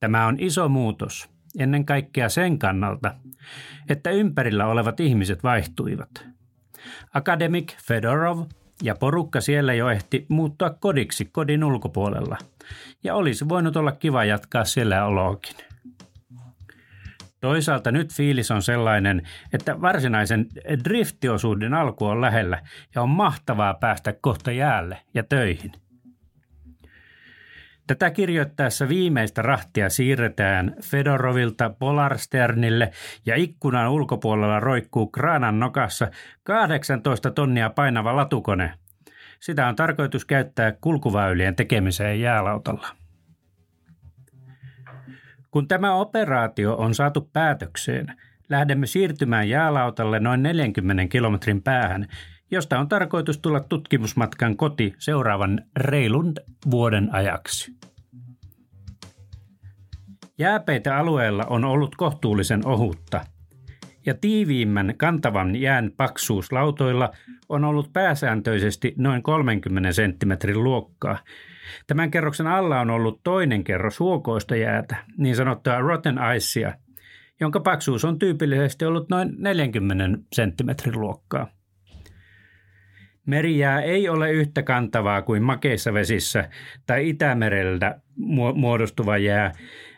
Tämä 0.00 0.26
on 0.26 0.36
iso 0.38 0.68
muutos, 0.68 1.30
ennen 1.58 1.84
kaikkea 1.84 2.28
sen 2.28 2.58
kannalta, 2.58 3.14
että 3.88 4.10
ympärillä 4.10 4.66
olevat 4.66 5.00
ihmiset 5.00 5.42
vaihtuivat. 5.42 6.26
Akademik 7.14 7.76
Fedorov 7.82 8.46
ja 8.82 8.94
porukka 8.94 9.40
siellä 9.40 9.74
jo 9.74 9.90
ehti 9.90 10.26
muuttua 10.28 10.70
kodiksi 10.70 11.24
kodin 11.24 11.64
ulkopuolella, 11.64 12.38
ja 13.04 13.14
olisi 13.14 13.48
voinut 13.48 13.76
olla 13.76 13.92
kiva 13.92 14.24
jatkaa 14.24 14.64
siellä 14.64 15.04
oloakin. 15.04 15.71
Toisaalta 17.42 17.92
nyt 17.92 18.12
fiilis 18.12 18.50
on 18.50 18.62
sellainen, 18.62 19.22
että 19.52 19.80
varsinaisen 19.80 20.46
driftiosuuden 20.84 21.74
alku 21.74 22.06
on 22.06 22.20
lähellä 22.20 22.62
ja 22.94 23.02
on 23.02 23.08
mahtavaa 23.08 23.74
päästä 23.74 24.14
kohta 24.20 24.52
jäälle 24.52 24.98
ja 25.14 25.22
töihin. 25.22 25.72
Tätä 27.86 28.10
kirjoittaessa 28.10 28.88
viimeistä 28.88 29.42
rahtia 29.42 29.90
siirretään 29.90 30.74
Fedorovilta 30.82 31.70
Polarsternille 31.70 32.90
ja 33.26 33.36
ikkunan 33.36 33.90
ulkopuolella 33.90 34.60
roikkuu 34.60 35.06
kraanan 35.06 35.60
nokassa 35.60 36.10
18 36.42 37.30
tonnia 37.30 37.70
painava 37.70 38.16
latukone. 38.16 38.74
Sitä 39.40 39.66
on 39.66 39.76
tarkoitus 39.76 40.24
käyttää 40.24 40.72
kulkuväylien 40.80 41.56
tekemiseen 41.56 42.20
jäälautalla. 42.20 43.01
Kun 45.52 45.68
tämä 45.68 45.94
operaatio 45.94 46.74
on 46.76 46.94
saatu 46.94 47.30
päätökseen, 47.32 48.06
lähdemme 48.48 48.86
siirtymään 48.86 49.48
jäälautalle 49.48 50.20
noin 50.20 50.42
40 50.42 51.06
kilometrin 51.06 51.62
päähän, 51.62 52.06
josta 52.50 52.78
on 52.78 52.88
tarkoitus 52.88 53.38
tulla 53.38 53.60
tutkimusmatkan 53.60 54.56
koti 54.56 54.94
seuraavan 54.98 55.62
reilun 55.76 56.32
vuoden 56.70 57.14
ajaksi. 57.14 57.72
Jääpeitä 60.38 60.96
alueella 60.96 61.44
on 61.44 61.64
ollut 61.64 61.96
kohtuullisen 61.96 62.66
ohutta, 62.66 63.24
ja 64.06 64.14
tiiviimmän 64.14 64.94
kantavan 64.96 65.56
jään 65.56 65.92
paksuus 65.96 66.52
lautoilla 66.52 67.10
on 67.48 67.64
ollut 67.64 67.92
pääsääntöisesti 67.92 68.94
noin 68.96 69.22
30 69.22 69.92
senttimetrin 69.92 70.64
luokkaa, 70.64 71.18
Tämän 71.86 72.10
kerroksen 72.10 72.46
alla 72.46 72.80
on 72.80 72.90
ollut 72.90 73.20
toinen 73.22 73.64
kerros 73.64 74.00
huokoista 74.00 74.56
jäätä, 74.56 74.96
niin 75.16 75.36
sanottua 75.36 75.78
rotten 75.78 76.18
icea, 76.36 76.74
jonka 77.40 77.60
paksuus 77.60 78.04
on 78.04 78.18
tyypillisesti 78.18 78.84
ollut 78.84 79.08
noin 79.08 79.34
40 79.38 80.18
senttimetrin 80.32 81.00
luokkaa. 81.00 81.46
Merijää 83.26 83.80
ei 83.80 84.08
ole 84.08 84.30
yhtä 84.32 84.62
kantavaa 84.62 85.22
kuin 85.22 85.42
makeissa 85.42 85.94
vesissä 85.94 86.48
tai 86.86 87.08
Itämereltä 87.08 88.00
muodostuva 88.54 89.18
jää, 89.18 89.52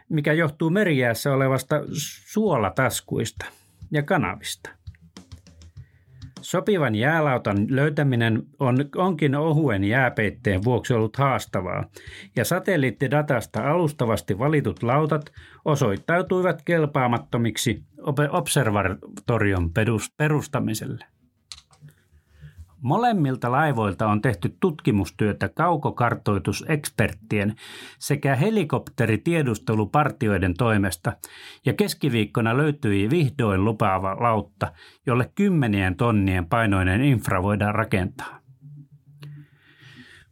mikä 0.09 0.33
johtuu 0.33 0.71
merijäässä 0.71 1.33
olevasta 1.33 1.81
suolataskuista 2.33 3.47
ja 3.95 4.03
kanavista– 4.03 4.71
Sopivan 6.45 6.95
jäälautan 6.95 7.67
löytäminen 7.71 8.43
on, 8.61 8.77
onkin 8.97 9.35
ohuen 9.35 9.85
jääpeitteen 9.85 10.65
vuoksi 10.65 10.95
ollut 10.95 11.17
haastavaa, 11.17 11.85
ja 12.37 12.45
satelliittidatasta 12.45 13.71
alustavasti 13.71 14.39
valitut 14.39 14.83
lautat 14.83 15.33
osoittautuivat 15.65 16.63
kelpaamattomiksi 16.63 17.83
observatorion 18.31 19.71
perustamiselle. 20.17 21.05
Molemmilta 22.85 23.53
laivoilta 23.53 24.07
on 24.07 24.21
tehty 24.21 24.57
tutkimustyötä 24.61 25.49
kaukokartoituseksperttien 25.49 27.55
sekä 27.99 28.37
helikopteritiedustelupartioiden 28.37 30.55
toimesta, 30.55 31.13
ja 31.67 31.73
keskiviikkona 31.73 32.57
löytyi 32.57 33.11
vihdoin 33.11 33.65
lupaava 33.65 34.17
lautta, 34.21 34.73
jolle 35.07 35.31
kymmenien 35.35 35.97
tonnien 35.97 36.47
painoinen 36.47 37.05
infra 37.05 37.43
voidaan 37.43 37.75
rakentaa. 37.75 38.41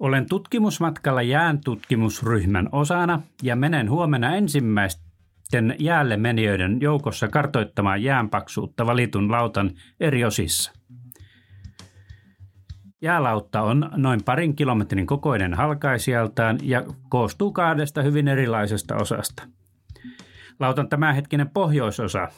Olen 0.00 0.28
tutkimusmatkalla 0.28 1.22
jään 1.22 1.60
tutkimusryhmän 1.64 2.68
osana 2.72 3.22
ja 3.42 3.56
menen 3.56 3.90
huomenna 3.90 4.34
ensimmäisten 4.34 5.76
jäälle 5.78 6.16
menijöiden 6.16 6.80
joukossa 6.80 7.28
kartoittamaan 7.28 8.02
jäänpaksuutta 8.02 8.86
valitun 8.86 9.30
lautan 9.30 9.70
eri 10.00 10.24
osissa– 10.24 10.72
Jäälautta 13.02 13.62
on 13.62 13.90
noin 13.96 14.20
parin 14.24 14.56
kilometrin 14.56 15.06
kokoinen 15.06 15.54
halkaisijaltaan 15.54 16.58
ja 16.62 16.84
koostuu 17.08 17.52
kahdesta 17.52 18.02
hyvin 18.02 18.28
erilaisesta 18.28 18.96
osasta. 18.96 19.42
Lautan 20.60 20.88
tämänhetkinen 20.88 21.50
pohjoisosa 21.50 22.28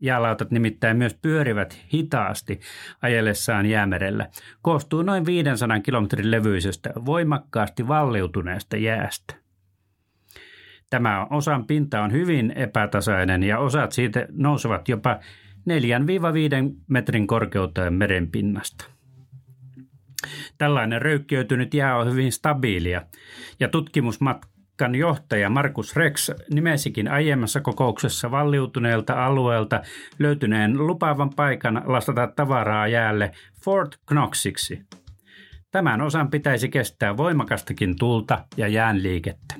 Jäälautat 0.00 0.50
nimittäin 0.50 0.96
myös 0.96 1.14
pyörivät 1.22 1.78
hitaasti 1.92 2.60
ajellessaan 3.02 3.66
jäämerellä. 3.66 4.28
Koostuu 4.62 5.02
noin 5.02 5.26
500 5.26 5.80
kilometrin 5.80 6.30
levyisestä 6.30 6.92
voimakkaasti 7.06 7.88
valliutuneesta 7.88 8.76
jäästä. 8.76 9.34
Tämä 10.90 11.26
osan 11.30 11.66
pinta 11.66 12.02
on 12.02 12.12
hyvin 12.12 12.50
epätasainen 12.50 13.42
ja 13.42 13.58
osat 13.58 13.92
siitä 13.92 14.26
nousevat 14.32 14.88
jopa 14.88 15.18
4-5 15.70 16.74
metrin 16.88 17.26
korkeuteen 17.26 17.94
merenpinnasta. 17.94 18.93
Tällainen 20.58 21.02
röykkiytynyt 21.02 21.74
jää 21.74 21.96
on 21.96 22.10
hyvin 22.10 22.32
stabiilia 22.32 23.02
ja 23.60 23.68
tutkimusmatkan 23.68 24.94
johtaja 24.94 25.50
Markus 25.50 25.96
Rex 25.96 26.30
nimesikin 26.50 27.08
aiemmassa 27.08 27.60
kokouksessa 27.60 28.30
valliutuneelta 28.30 29.26
alueelta 29.26 29.82
löytyneen 30.18 30.86
lupaavan 30.86 31.30
paikan 31.36 31.82
lastata 31.84 32.26
tavaraa 32.36 32.88
jäälle 32.88 33.32
Fort 33.64 33.96
Knoxiksi. 34.06 34.82
Tämän 35.70 36.00
osan 36.00 36.30
pitäisi 36.30 36.68
kestää 36.68 37.16
voimakastakin 37.16 37.98
tulta 37.98 38.44
ja 38.56 38.68
jäänliikettä. 38.68 39.54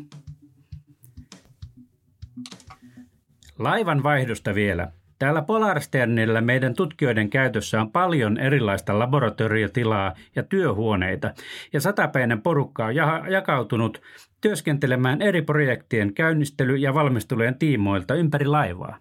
Laivan 3.58 4.02
vaihdosta 4.02 4.54
vielä. 4.54 4.92
Täällä 5.18 5.42
Polarsternillä 5.42 6.40
meidän 6.40 6.74
tutkijoiden 6.74 7.30
käytössä 7.30 7.80
on 7.80 7.92
paljon 7.92 8.38
erilaista 8.38 8.98
laboratoriotilaa 8.98 10.12
ja 10.36 10.42
työhuoneita, 10.42 11.34
ja 11.72 11.80
satapäinen 11.80 12.42
porukka 12.42 12.86
on 12.86 12.94
jakautunut 13.30 14.02
työskentelemään 14.40 15.22
eri 15.22 15.42
projektien 15.42 16.14
käynnistely- 16.14 16.76
ja 16.76 16.94
valmistelujen 16.94 17.58
tiimoilta 17.58 18.14
ympäri 18.14 18.46
laivaa. 18.46 18.98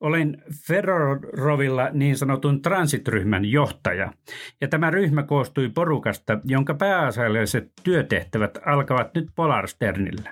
Olen 0.00 0.42
Ferrorovilla 0.66 1.88
niin 1.92 2.16
sanotun 2.16 2.62
transitryhmän 2.62 3.44
johtaja, 3.44 4.12
ja 4.60 4.68
tämä 4.68 4.90
ryhmä 4.90 5.22
koostui 5.22 5.68
porukasta, 5.68 6.40
jonka 6.44 6.74
pääasialliset 6.74 7.72
työtehtävät 7.82 8.58
alkavat 8.66 9.14
nyt 9.14 9.26
Polarsternillä. 9.34 10.30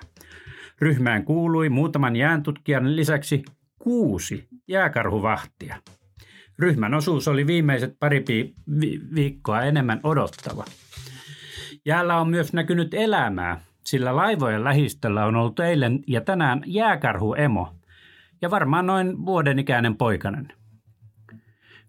Ryhmään 0.81 1.25
kuului 1.25 1.69
muutaman 1.69 2.15
jääntutkijan 2.15 2.95
lisäksi 2.95 3.43
kuusi 3.89 4.47
jääkarhuvahtia. 4.67 5.75
Ryhmän 6.59 6.93
osuus 6.93 7.27
oli 7.27 7.47
viimeiset 7.47 7.99
pari 7.99 8.25
viikkoa 9.15 9.61
enemmän 9.61 9.99
odottava. 10.03 10.65
Jäällä 11.85 12.17
on 12.17 12.29
myös 12.29 12.53
näkynyt 12.53 12.93
elämää, 12.93 13.61
sillä 13.85 14.15
laivojen 14.15 14.63
lähistöllä 14.63 15.25
on 15.25 15.35
ollut 15.35 15.59
eilen 15.59 15.99
ja 16.07 16.21
tänään 16.21 16.61
jääkarhuemo 16.65 17.75
ja 18.41 18.51
varmaan 18.51 18.87
noin 18.87 19.25
vuoden 19.25 19.59
ikäinen 19.59 19.97
poikanen. 19.97 20.47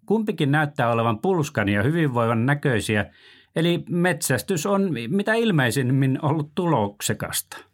Kumpikin 0.07 0.51
näyttää 0.51 0.93
olevan 0.93 1.19
pulskan 1.19 1.69
ja 1.69 1.83
hyvinvoivan 1.83 2.47
näköisiä, 2.47 3.07
eli 3.57 3.85
metsästys 3.89 4.67
on 4.67 4.91
mitä 5.09 5.35
ilmeisimmin 5.35 6.19
ollut 6.23 6.51
tuloksekasta– 6.55 7.57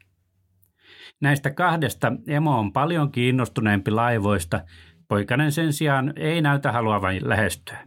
Näistä 1.20 1.50
kahdesta 1.50 2.12
emo 2.26 2.58
on 2.58 2.72
paljon 2.72 3.12
kiinnostuneempi 3.12 3.90
laivoista. 3.90 4.60
Poikanen 5.08 5.52
sen 5.52 5.72
sijaan 5.72 6.12
ei 6.16 6.42
näytä 6.42 6.72
haluavan 6.72 7.14
lähestyä. 7.22 7.78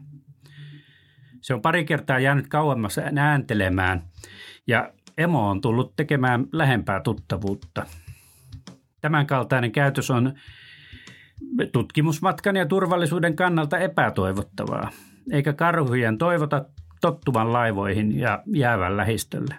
Se 1.42 1.54
on 1.54 1.62
pari 1.62 1.86
kertaa 1.86 2.20
jäänyt 2.20 2.48
kauemmas 2.48 3.00
ääntelemään 3.18 4.04
ja 4.68 4.94
emo 5.18 5.50
on 5.50 5.62
tullut 5.62 5.96
tekemään 5.96 6.46
lähempää 6.54 7.02
tuttavuutta. 7.02 7.86
Tämänkaltainen 9.02 9.72
käytös 9.72 10.12
on 10.12 10.34
tutkimusmatkan 11.72 12.56
ja 12.56 12.66
turvallisuuden 12.66 13.36
kannalta 13.36 13.78
epätoivottavaa, 13.78 14.90
eikä 15.32 15.54
karhujen 15.54 16.18
toivota 16.18 16.66
tottuvan 17.02 17.54
laivoihin 17.54 18.20
ja 18.20 18.44
jäävän 18.54 18.98
lähistölle. 18.98 19.56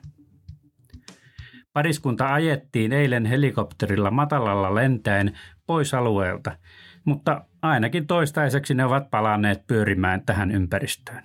Pariskunta 1.72 2.34
ajettiin 2.34 2.92
eilen 2.92 3.26
helikopterilla 3.26 4.10
matalalla 4.10 4.74
lentäen 4.74 5.38
pois 5.66 5.94
alueelta, 5.94 6.56
mutta 7.04 7.44
ainakin 7.62 8.06
toistaiseksi 8.06 8.74
ne 8.74 8.84
ovat 8.84 9.10
palanneet 9.10 9.66
pyörimään 9.66 10.22
tähän 10.26 10.50
ympäristöön. 10.50 11.22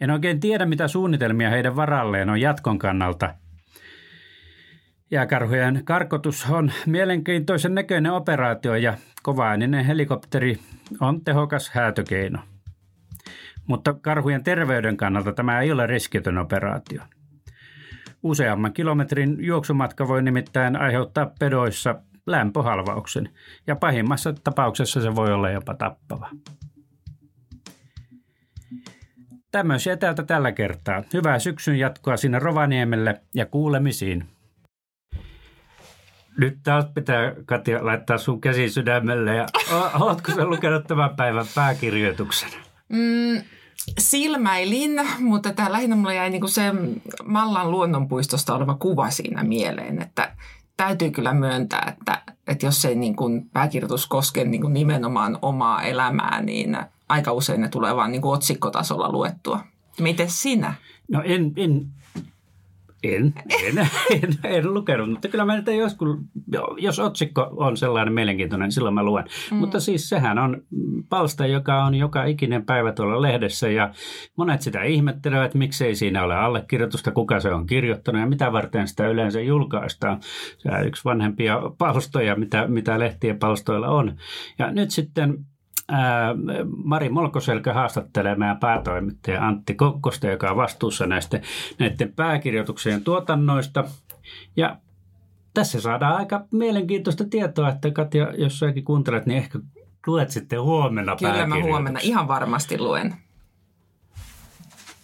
En 0.00 0.10
oikein 0.10 0.40
tiedä, 0.40 0.66
mitä 0.66 0.88
suunnitelmia 0.88 1.50
heidän 1.50 1.76
varalleen 1.76 2.30
on 2.30 2.40
jatkon 2.40 2.78
kannalta. 2.78 3.34
Jääkarhujen 5.10 5.82
karkotus 5.84 6.50
on 6.50 6.72
mielenkiintoisen 6.86 7.74
näköinen 7.74 8.12
operaatio 8.12 8.74
ja 8.74 8.96
kovaininen 9.22 9.84
helikopteri 9.84 10.58
on 11.00 11.24
tehokas 11.24 11.70
häätökeino. 11.70 12.38
Mutta 13.66 13.94
karhujen 13.94 14.44
terveyden 14.44 14.96
kannalta 14.96 15.32
tämä 15.32 15.60
ei 15.60 15.72
ole 15.72 15.86
riskitön 15.86 16.38
operaatio– 16.38 17.02
Useamman 18.22 18.72
kilometrin 18.72 19.36
juoksumatka 19.44 20.08
voi 20.08 20.22
nimittäin 20.22 20.76
aiheuttaa 20.76 21.32
pedoissa 21.38 21.94
lämpöhalvauksen 22.26 23.28
ja 23.66 23.76
pahimmassa 23.76 24.32
tapauksessa 24.32 25.00
se 25.00 25.14
voi 25.14 25.32
olla 25.32 25.50
jopa 25.50 25.74
tappava. 25.74 26.30
Tämmöisiä 29.50 29.96
täältä 29.96 30.22
tällä 30.22 30.52
kertaa. 30.52 31.02
Hyvää 31.12 31.38
syksyn 31.38 31.78
jatkoa 31.78 32.16
sinne 32.16 32.38
Rovaniemelle 32.38 33.20
ja 33.34 33.46
kuulemisiin. 33.46 34.24
Nyt 36.38 36.58
taas 36.62 36.84
pitää 36.94 37.34
Katja 37.46 37.86
laittaa 37.86 38.18
sun 38.18 38.40
käsi 38.40 38.68
sydämelle 38.68 39.36
ja 39.36 39.46
ootko 40.00 40.32
sä 40.32 40.44
lukenut 40.44 40.86
tämän 40.86 41.16
päivän 41.16 41.46
pääkirjoituksen? 41.54 42.50
Mm, 42.88 43.42
silmäilin, 43.98 45.00
mutta 45.18 45.52
tämä 45.52 45.72
lähinnä 45.72 45.96
mulle 45.96 46.14
jäi 46.14 46.30
niinku 46.30 46.48
se 46.48 46.62
Mallan 47.24 47.70
luonnonpuistosta 47.70 48.54
oleva 48.54 48.74
kuva 48.74 49.10
siinä 49.10 49.42
mieleen, 49.42 50.02
että 50.02 50.34
täytyy 50.76 51.10
kyllä 51.10 51.34
myöntää, 51.34 51.94
että, 51.98 52.22
että 52.46 52.66
jos 52.66 52.84
ei 52.84 52.94
niin 52.94 53.16
pääkirjoitus 53.52 54.06
koske 54.06 54.44
niin 54.44 54.72
nimenomaan 54.72 55.38
omaa 55.42 55.82
elämää, 55.82 56.42
niin 56.42 56.76
aika 57.08 57.32
usein 57.32 57.60
ne 57.60 57.68
tulee 57.68 57.96
vaan 57.96 58.12
niin 58.12 58.22
kuin 58.22 58.34
otsikkotasolla 58.34 59.12
luettua. 59.12 59.60
Miten 60.00 60.30
sinä? 60.30 60.74
No 61.08 61.22
en, 61.24 61.52
en 61.56 61.86
en, 63.02 63.34
en, 63.64 63.78
en, 64.10 64.30
en 64.44 64.74
lukenut, 64.74 65.10
mutta 65.10 65.28
kyllä 65.28 65.44
mä 65.44 65.56
nyt 65.56 65.66
joskus, 65.78 66.16
jos 66.78 66.98
otsikko 66.98 67.48
on 67.56 67.76
sellainen 67.76 68.14
mielenkiintoinen, 68.14 68.66
niin 68.66 68.72
silloin 68.72 68.94
mä 68.94 69.02
luen. 69.02 69.24
Mm. 69.50 69.56
Mutta 69.56 69.80
siis 69.80 70.08
sehän 70.08 70.38
on 70.38 70.62
palsta, 71.08 71.46
joka 71.46 71.84
on 71.84 71.94
joka 71.94 72.24
ikinen 72.24 72.64
päivä 72.64 72.92
tuolla 72.92 73.22
lehdessä 73.22 73.68
ja 73.68 73.92
monet 74.36 74.62
sitä 74.62 74.82
ihmettelevät, 74.82 75.44
että 75.44 75.58
miksei 75.58 75.94
siinä 75.94 76.24
ole 76.24 76.36
allekirjoitusta, 76.36 77.10
kuka 77.10 77.40
se 77.40 77.54
on 77.54 77.66
kirjoittanut 77.66 78.20
ja 78.20 78.26
mitä 78.26 78.52
varten 78.52 78.88
sitä 78.88 79.08
yleensä 79.08 79.40
julkaistaan. 79.40 80.18
Se 80.58 80.68
on 80.68 80.86
yksi 80.86 81.04
vanhempia 81.04 81.62
palstoja, 81.78 82.36
mitä, 82.36 82.68
mitä 82.68 82.98
lehtien 82.98 83.38
palstoilla 83.38 83.88
on. 83.88 84.16
Ja 84.58 84.72
nyt 84.72 84.90
sitten 84.90 85.38
Mari 86.84 87.08
Molkoselkä 87.08 87.72
haastattelee 87.72 88.34
meidän 88.34 88.56
päätoimittaja 88.56 89.46
Antti 89.46 89.74
Kokkosta, 89.74 90.26
joka 90.26 90.50
on 90.50 90.56
vastuussa 90.56 91.06
näistä 91.06 91.40
näiden 91.78 92.12
pääkirjoituksien 92.12 93.04
tuotannoista. 93.04 93.84
Ja 94.56 94.76
tässä 95.54 95.80
saadaan 95.80 96.16
aika 96.16 96.44
mielenkiintoista 96.50 97.24
tietoa, 97.24 97.68
että 97.68 97.90
Katja, 97.90 98.32
jos 98.38 98.58
säkin 98.58 98.84
kuuntelet, 98.84 99.26
niin 99.26 99.38
ehkä 99.38 99.58
luet 100.06 100.30
sitten 100.30 100.62
huomenna 100.62 101.16
Kyllä 101.16 101.46
mä 101.46 101.62
huomenna 101.62 102.00
ihan 102.02 102.28
varmasti 102.28 102.78
luen. 102.78 103.14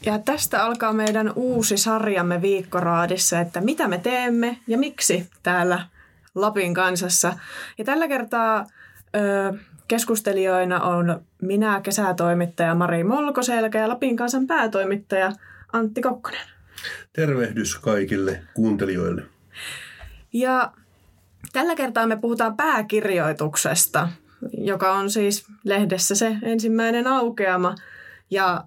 Ja 0.07 0.19
tästä 0.19 0.64
alkaa 0.64 0.93
meidän 0.93 1.33
uusi 1.37 1.77
sarjamme 1.77 2.43
Viikkoraadissa, 2.43 3.41
että 3.41 3.61
mitä 3.61 3.88
me 3.88 3.99
teemme 3.99 4.59
ja 4.67 4.79
miksi 4.79 5.31
täällä 5.43 5.87
Lapin 6.35 6.75
kansassa. 6.75 7.33
Ja 7.79 7.85
tällä 7.85 8.09
kertaa 8.09 8.67
ö, 9.17 9.59
Keskustelijoina 9.88 10.81
on 10.81 11.20
minä, 11.42 11.81
kesätoimittaja 11.81 12.74
Mari 12.74 13.05
Molkoselkä 13.05 13.79
ja 13.79 13.88
Lapin 13.88 14.16
kansan 14.16 14.46
päätoimittaja 14.46 15.33
Antti 15.72 16.01
Kokkonen. 16.01 16.40
Tervehdys 17.12 17.79
kaikille 17.79 18.40
kuuntelijoille. 18.55 19.22
Ja 20.33 20.72
tällä 21.53 21.74
kertaa 21.74 22.07
me 22.07 22.16
puhutaan 22.16 22.57
pääkirjoituksesta, 22.57 24.09
joka 24.53 24.92
on 24.92 25.11
siis 25.11 25.46
lehdessä 25.64 26.14
se 26.14 26.37
ensimmäinen 26.42 27.07
aukeama. 27.07 27.74
Ja 28.31 28.64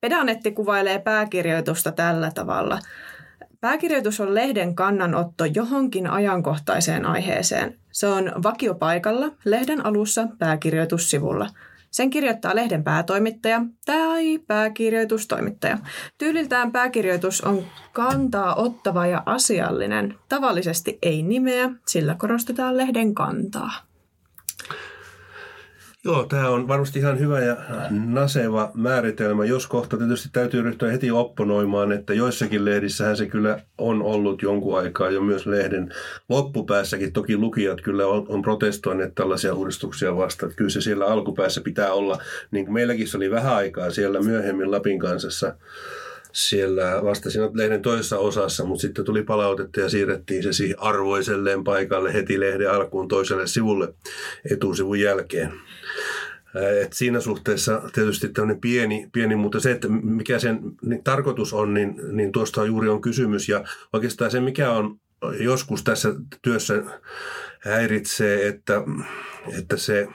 Pedanetti 0.00 0.52
kuvailee 0.52 0.98
pääkirjoitusta 0.98 1.92
tällä 1.92 2.30
tavalla– 2.34 2.78
Pääkirjoitus 3.64 4.20
on 4.20 4.34
lehden 4.34 4.74
kannanotto 4.74 5.44
johonkin 5.44 6.06
ajankohtaiseen 6.06 7.06
aiheeseen. 7.06 7.78
Se 7.94 8.06
on 8.06 8.32
vakiopaikalla 8.42 9.26
lehden 9.44 9.86
alussa 9.86 10.28
pääkirjoitussivulla. 10.38 11.50
Sen 11.90 12.10
kirjoittaa 12.10 12.56
lehden 12.56 12.84
päätoimittaja 12.84 13.62
tai 13.86 14.38
pääkirjoitustoimittaja. 14.38 15.78
Tyyliltään 16.18 16.72
pääkirjoitus 16.72 17.40
on 17.40 17.64
kantaa 17.92 18.54
ottava 18.54 19.06
ja 19.06 19.22
asiallinen. 19.26 20.14
Tavallisesti 20.28 20.98
ei 21.02 21.22
nimeä, 21.22 21.70
sillä 21.86 22.14
korostetaan 22.18 22.76
lehden 22.76 23.14
kantaa. 23.14 23.72
Joo, 26.06 26.24
tämä 26.24 26.48
on 26.48 26.68
varmasti 26.68 26.98
ihan 26.98 27.18
hyvä 27.18 27.40
ja 27.40 27.56
naseva 27.90 28.70
määritelmä, 28.74 29.44
jos 29.44 29.66
kohta 29.66 29.96
tietysti 29.96 30.28
täytyy 30.32 30.62
ryhtyä 30.62 30.90
heti 30.90 31.10
opponoimaan, 31.10 31.92
että 31.92 32.14
joissakin 32.14 32.64
lehdissähän 32.64 33.16
se 33.16 33.26
kyllä 33.26 33.60
on 33.78 34.02
ollut 34.02 34.42
jonkun 34.42 34.78
aikaa 34.78 35.10
jo 35.10 35.20
myös 35.20 35.46
lehden 35.46 35.94
loppupäässäkin. 36.28 37.12
Toki 37.12 37.36
lukijat 37.36 37.80
kyllä 37.80 38.06
on, 38.06 38.26
on 38.28 38.42
protestoineet 38.42 39.14
tällaisia 39.14 39.54
uudistuksia 39.54 40.16
vastaan. 40.16 40.52
Kyllä 40.56 40.70
se 40.70 40.80
siellä 40.80 41.06
alkupäässä 41.06 41.60
pitää 41.60 41.92
olla, 41.92 42.18
niin 42.50 42.64
kuin 42.64 42.74
meilläkin 42.74 43.08
se 43.08 43.16
oli 43.16 43.30
vähän 43.30 43.56
aikaa 43.56 43.90
siellä 43.90 44.20
myöhemmin 44.20 44.70
Lapin 44.70 44.98
kansassa 44.98 45.54
siellä 46.32 47.00
vasta 47.04 47.30
siinä 47.30 47.50
lehden 47.54 47.82
toisessa 47.82 48.18
osassa, 48.18 48.64
mutta 48.64 48.82
sitten 48.82 49.04
tuli 49.04 49.22
palautetta 49.22 49.80
ja 49.80 49.88
siirrettiin 49.88 50.42
se 50.42 50.52
siihen 50.52 50.80
arvoiselleen 50.80 51.64
paikalle 51.64 52.14
heti 52.14 52.40
lehden 52.40 52.70
alkuun 52.70 53.08
toiselle 53.08 53.46
sivulle 53.46 53.94
etusivun 54.50 55.00
jälkeen. 55.00 55.52
Et 56.82 56.92
siinä 56.92 57.20
suhteessa 57.20 57.82
tietysti 57.92 58.28
tämmöinen 58.28 58.60
pieni, 58.60 59.08
pieni, 59.12 59.36
mutta 59.36 59.60
se, 59.60 59.70
että 59.70 59.88
mikä 59.88 60.38
sen 60.38 60.60
niin 60.82 61.04
tarkoitus 61.04 61.52
on, 61.52 61.74
niin, 61.74 61.94
niin 62.12 62.32
tuosta 62.32 62.64
juuri 62.64 62.88
on 62.88 63.00
kysymys. 63.00 63.48
Ja 63.48 63.64
oikeastaan 63.92 64.30
se, 64.30 64.40
mikä 64.40 64.70
on 64.70 65.00
joskus 65.40 65.84
tässä 65.84 66.14
työssä 66.42 66.82
häiritsee, 67.60 68.48
että, 68.48 68.82
että 69.58 69.76
se 69.76 70.08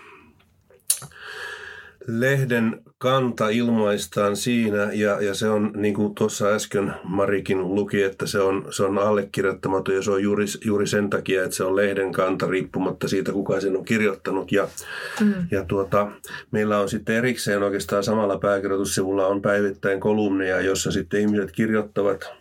lehden 2.09 2.81
kanta 2.97 3.49
ilmaistaan 3.49 4.35
siinä, 4.35 4.89
ja, 4.93 5.21
ja 5.21 5.33
se 5.33 5.49
on, 5.49 5.71
niin 5.75 5.93
kuin 5.93 6.15
tuossa 6.15 6.47
äsken 6.47 6.93
Marikin 7.03 7.75
luki, 7.75 8.03
että 8.03 8.27
se 8.27 8.39
on, 8.39 8.67
se 8.69 8.83
on 8.83 8.97
allekirjoittamaton, 8.97 9.95
ja 9.95 10.01
se 10.01 10.11
on 10.11 10.23
juuri, 10.23 10.45
juuri 10.65 10.87
sen 10.87 11.09
takia, 11.09 11.43
että 11.43 11.55
se 11.55 11.63
on 11.63 11.75
lehden 11.75 12.11
kanta 12.11 12.47
riippumatta 12.47 13.07
siitä, 13.07 13.31
kuka 13.31 13.59
sen 13.59 13.77
on 13.77 13.85
kirjoittanut. 13.85 14.51
Ja, 14.51 14.67
mm. 15.21 15.33
ja 15.51 15.63
tuota, 15.63 16.11
meillä 16.51 16.79
on 16.79 16.89
sitten 16.89 17.15
erikseen 17.15 17.63
oikeastaan 17.63 18.03
samalla 18.03 18.37
pääkirjoitussivulla 18.37 19.27
on 19.27 19.41
päivittäin 19.41 19.99
kolumneja, 19.99 20.61
jossa 20.61 20.91
sitten 20.91 21.21
ihmiset 21.21 21.51
kirjoittavat 21.51 22.31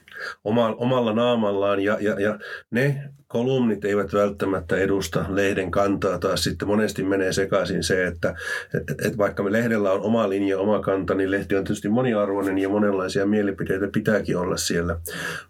omalla 0.79 1.13
naamallaan, 1.13 1.81
ja, 1.81 1.99
ja, 2.01 2.21
ja 2.21 2.39
ne 2.71 3.03
kolumnit 3.29 3.85
eivät 3.85 4.13
välttämättä 4.13 4.77
edusta 4.77 5.25
lehden 5.29 5.71
kantaa, 5.71 6.19
taas 6.19 6.45
sitten 6.45 6.69
monesti 6.69 7.03
menee 7.03 7.33
sekaisin 7.33 7.83
se, 7.83 8.07
että 8.07 8.35
et, 8.75 9.07
et 9.07 9.19
vaikka 9.19 9.43
me 9.43 9.53
lehdellä 9.53 9.93
on 9.93 10.01
oma 10.01 10.29
linja, 10.29 10.59
oma 10.59 10.81
kanta, 10.81 11.15
niin 11.15 11.31
lehti 11.31 11.57
on 11.57 11.65
tietysti 11.65 11.89
moniarvoinen 11.89 12.59
ja 12.59 12.69
monenlaisia 12.69 13.27
mielipiteitä 13.27 13.89
pitääkin 13.93 14.37
olla 14.37 14.57
siellä. 14.57 15.01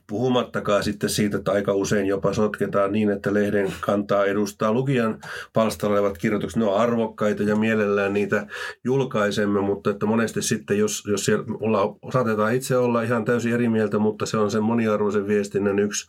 Puhumattakaan 0.06 0.84
sitten 0.84 1.10
siitä, 1.10 1.36
että 1.36 1.52
aika 1.52 1.74
usein 1.74 2.06
jopa 2.06 2.32
sotketaan 2.32 2.92
niin, 2.92 3.10
että 3.10 3.34
lehden 3.34 3.72
kantaa 3.80 4.24
edustaa 4.24 4.72
lukijan 4.72 5.18
palstalla 5.52 5.94
olevat 5.94 6.18
kirjoitukset. 6.18 6.58
Ne 6.58 6.64
on 6.64 6.80
arvokkaita 6.80 7.42
ja 7.42 7.56
mielellään 7.56 8.12
niitä 8.12 8.46
julkaisemme, 8.84 9.60
mutta 9.60 9.90
että 9.90 10.06
monesti 10.06 10.42
sitten, 10.42 10.78
jos, 10.78 11.04
jos 11.06 11.24
siellä 11.24 11.44
olla, 11.60 11.96
saatetaan 12.12 12.54
itse 12.54 12.76
olla 12.76 13.02
ihan 13.02 13.24
täysin 13.24 13.54
eri 13.54 13.68
mieltä, 13.68 13.98
mutta 13.98 14.26
se 14.26 14.36
on 14.36 14.50
sen 14.50 14.62
moniarvoisen 14.62 15.28
viestinnän 15.28 15.78
yksi 15.78 16.08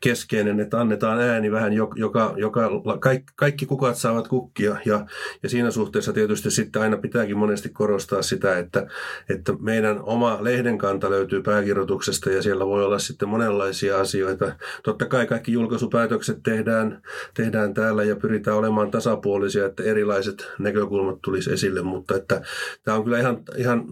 keskeinen, 0.00 0.60
että 0.60 0.80
annetaan 0.80 1.05
ääni 1.12 1.52
vähän, 1.52 1.72
joka, 1.72 2.34
joka 2.36 2.70
kaikki, 3.00 3.32
kaikki 3.36 3.66
kukat 3.66 3.96
saavat 3.96 4.28
kukkia 4.28 4.76
ja, 4.84 5.06
ja 5.42 5.48
siinä 5.48 5.70
suhteessa 5.70 6.12
tietysti 6.12 6.50
sitten 6.50 6.82
aina 6.82 6.96
pitääkin 6.96 7.38
monesti 7.38 7.68
korostaa 7.68 8.22
sitä, 8.22 8.58
että, 8.58 8.86
että 9.28 9.52
meidän 9.60 10.00
oma 10.02 10.38
lehden 10.40 10.78
kanta 10.78 11.10
löytyy 11.10 11.42
pääkirjoituksesta 11.42 12.30
ja 12.30 12.42
siellä 12.42 12.66
voi 12.66 12.84
olla 12.84 12.98
sitten 12.98 13.28
monenlaisia 13.28 14.00
asioita. 14.00 14.52
Totta 14.82 15.06
kai 15.06 15.26
kaikki 15.26 15.52
julkaisupäätökset 15.52 16.38
tehdään, 16.42 17.02
tehdään 17.34 17.74
täällä 17.74 18.04
ja 18.04 18.16
pyritään 18.16 18.56
olemaan 18.56 18.90
tasapuolisia, 18.90 19.66
että 19.66 19.82
erilaiset 19.82 20.52
näkökulmat 20.58 21.18
tulisi 21.22 21.52
esille, 21.52 21.82
mutta 21.82 22.16
että 22.16 22.42
tämä 22.84 22.96
on 22.96 23.04
kyllä 23.04 23.18
ihan, 23.18 23.42
ihan 23.56 23.84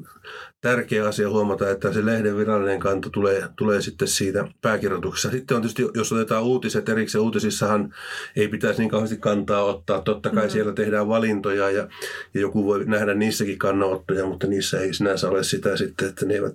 tärkeä 0.65 1.09
asia 1.09 1.31
huomata, 1.31 1.71
että 1.71 1.93
se 1.93 2.07
lehden 2.07 2.37
virallinen 2.37 2.81
kanta 2.81 3.11
tulee, 3.11 3.49
tulee 3.57 3.81
sitten 3.81 4.09
siitä 4.09 4.49
pääkirjoituksessa. 4.63 5.31
Sitten 5.31 5.55
on 5.55 5.63
tietysti, 5.63 5.87
jos 5.95 6.13
otetaan 6.13 6.43
uutiset 6.43 6.89
erikseen, 6.89 7.23
uutisissahan 7.23 7.95
ei 8.37 8.49
pitäisi 8.49 8.81
niin 8.81 8.91
kauheasti 8.91 9.17
kantaa 9.17 9.65
ottaa. 9.65 10.01
Totta 10.01 10.31
kai 10.31 10.37
mm-hmm. 10.37 10.53
siellä 10.53 10.73
tehdään 10.73 11.09
valintoja 11.09 11.71
ja, 11.71 11.89
ja 12.35 12.41
joku 12.41 12.65
voi 12.67 12.85
nähdä 12.85 13.15
niissäkin 13.15 13.59
kannanottoja, 13.59 14.27
mutta 14.27 14.47
niissä 14.47 14.81
ei 14.81 14.95
sinänsä 14.95 15.29
ole 15.29 15.45
sitä 15.45 15.77
sitten, 15.77 16.09
että 16.09 16.27
ne 16.27 16.35
eivät, 16.35 16.53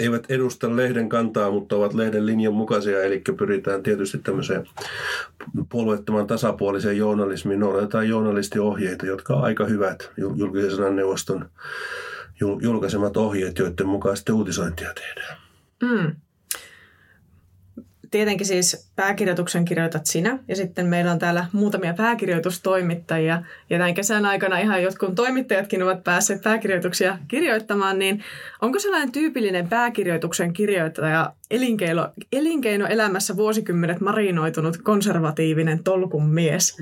eivät 0.00 0.26
edusta 0.28 0.76
lehden 0.76 1.08
kantaa, 1.08 1.50
mutta 1.50 1.76
ovat 1.76 1.94
lehden 1.94 2.26
linjan 2.26 2.54
mukaisia. 2.54 3.02
Eli 3.02 3.22
pyritään 3.36 3.82
tietysti 3.82 4.18
tämmöiseen 4.18 4.66
puolueettoman 5.68 6.26
tasapuoliseen 6.26 6.98
journalismiin. 6.98 7.60
Noudatetaan 7.60 8.08
journalistiohjeita, 8.08 9.06
jotka 9.06 9.34
on 9.34 9.44
aika 9.44 9.64
hyvät 9.64 10.10
julkisen 10.36 10.70
sanan 10.70 10.96
neuvoston 10.96 11.48
julkaisemat 12.40 13.16
ohjeet, 13.16 13.58
joiden 13.58 13.86
mukaan 13.86 14.16
sitten 14.16 14.34
uutisointia 14.34 14.94
tehdään. 14.94 15.38
Mm. 15.82 16.16
Tietenkin 18.10 18.46
siis 18.46 18.89
pääkirjoituksen 19.00 19.64
kirjoitat 19.64 20.06
sinä 20.06 20.38
ja 20.48 20.56
sitten 20.56 20.86
meillä 20.86 21.12
on 21.12 21.18
täällä 21.18 21.46
muutamia 21.52 21.94
pääkirjoitustoimittajia 21.94 23.42
ja 23.70 23.78
näin 23.78 23.94
kesän 23.94 24.26
aikana 24.26 24.58
ihan 24.58 24.82
jotkut 24.82 25.14
toimittajatkin 25.14 25.82
ovat 25.82 26.04
päässeet 26.04 26.42
pääkirjoituksia 26.42 27.18
kirjoittamaan, 27.28 27.98
niin 27.98 28.24
onko 28.60 28.78
sellainen 28.78 29.12
tyypillinen 29.12 29.68
pääkirjoituksen 29.68 30.52
kirjoittaja 30.52 31.32
elinkeino, 31.50 32.08
elinkeinoelämässä 32.32 33.36
vuosikymmenet 33.36 34.00
marinoitunut 34.00 34.76
konservatiivinen 34.76 35.84
tolkun 35.84 36.26
mies? 36.26 36.76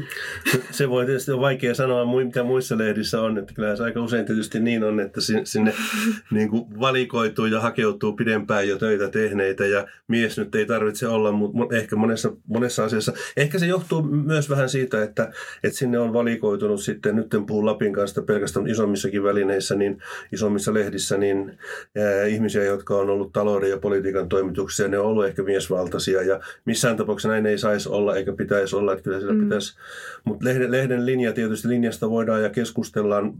Se 0.71 0.89
voi 0.89 1.07
tietysti 1.07 1.31
olla 1.31 1.43
vaikea 1.43 1.75
sanoa, 1.75 2.25
mitä 2.25 2.43
muissa 2.43 2.79
lehdissä 2.79 3.21
on. 3.21 3.39
Että 3.39 3.55
kyllä 3.55 3.77
se 3.77 3.83
aika 3.83 4.01
usein 4.01 4.27
tietysti 4.27 4.61
niin 4.61 4.85
on, 4.85 5.01
että 5.01 5.21
sinne 5.45 5.75
niin 6.31 6.51
kuin 6.51 6.81
valikoituu 6.81 7.47
ja 7.47 7.61
hakeutuu 7.61 8.13
pidempään 8.13 8.69
jo 8.69 8.79
töitä 8.79 9.09
tehneitä 9.09 9.67
ja 9.67 9.87
mies 10.09 10.39
nyt 10.39 10.55
ei 10.55 10.67
tarvitse 10.67 11.09
olla, 11.09 11.33
mutta 11.33 11.77
ehkä 11.77 11.97
monessa, 12.09 12.33
monessa 12.47 12.85
asiassa. 12.85 13.13
Ehkä 13.37 13.59
se 13.59 13.67
johtuu 13.67 14.03
myös 14.03 14.51
vähän 14.51 14.69
siitä, 14.69 15.03
että, 15.03 15.31
että 15.65 15.79
sinne 15.79 15.99
on 15.99 16.13
valikoitunut 16.13 16.83
sitten, 16.83 17.17
nyt 17.17 17.35
en 17.35 17.47
puhu 17.47 17.67
Lapin 17.67 17.93
kanssa 17.93 18.23
pelkästään 18.23 18.67
isommissakin 18.67 19.23
välineissä, 19.23 19.75
niin 19.75 19.99
isommissa 20.33 20.75
lehdissä, 20.75 21.17
niin 21.17 21.59
ää, 21.97 22.25
ihmisiä, 22.25 22.65
jotka 22.65 22.97
on 22.97 23.11
ollut 23.11 23.33
talouden 23.33 23.71
ja 23.71 23.79
politiikan 23.79 24.29
toimituksia, 24.29 24.89
ne 24.89 24.99
on 24.99 25.07
ollut 25.07 25.27
ehkä 25.27 25.43
miesvaltaisia 25.43 26.23
ja 26.23 26.41
missään 26.65 26.97
tapauksessa 26.97 27.29
näin 27.29 27.47
ei 27.47 27.59
saisi 27.59 27.89
olla 27.89 28.17
eikä 28.17 28.33
pitäisi 28.33 28.77
olla, 28.77 28.93
että 28.93 29.03
kyllä 29.03 29.33
mm. 29.33 29.41
pitäisi, 29.41 29.77
mutta 30.25 30.45
lehden, 30.45 30.71
lehden 30.71 31.07
linja 31.07 31.33
tietysti 31.33 31.69
linjasta 31.69 32.11
voidaan 32.11 32.43
ja 32.43 32.51
keskustellaan 32.51 33.33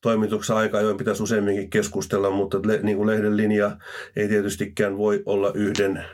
toimituksessa 0.00 0.56
aika 0.56 0.78
ajoin 0.78 0.96
pitäisi 0.96 1.22
useamminkin 1.22 1.70
keskustella, 1.70 2.30
mutta 2.30 2.60
le, 2.64 2.80
niin 2.82 2.96
kuin 2.96 3.06
lehden 3.06 3.36
linja 3.36 3.76
ei 4.16 4.28
tietystikään 4.28 4.98
voi 4.98 5.22
olla 5.26 5.52
yhden 5.54 6.04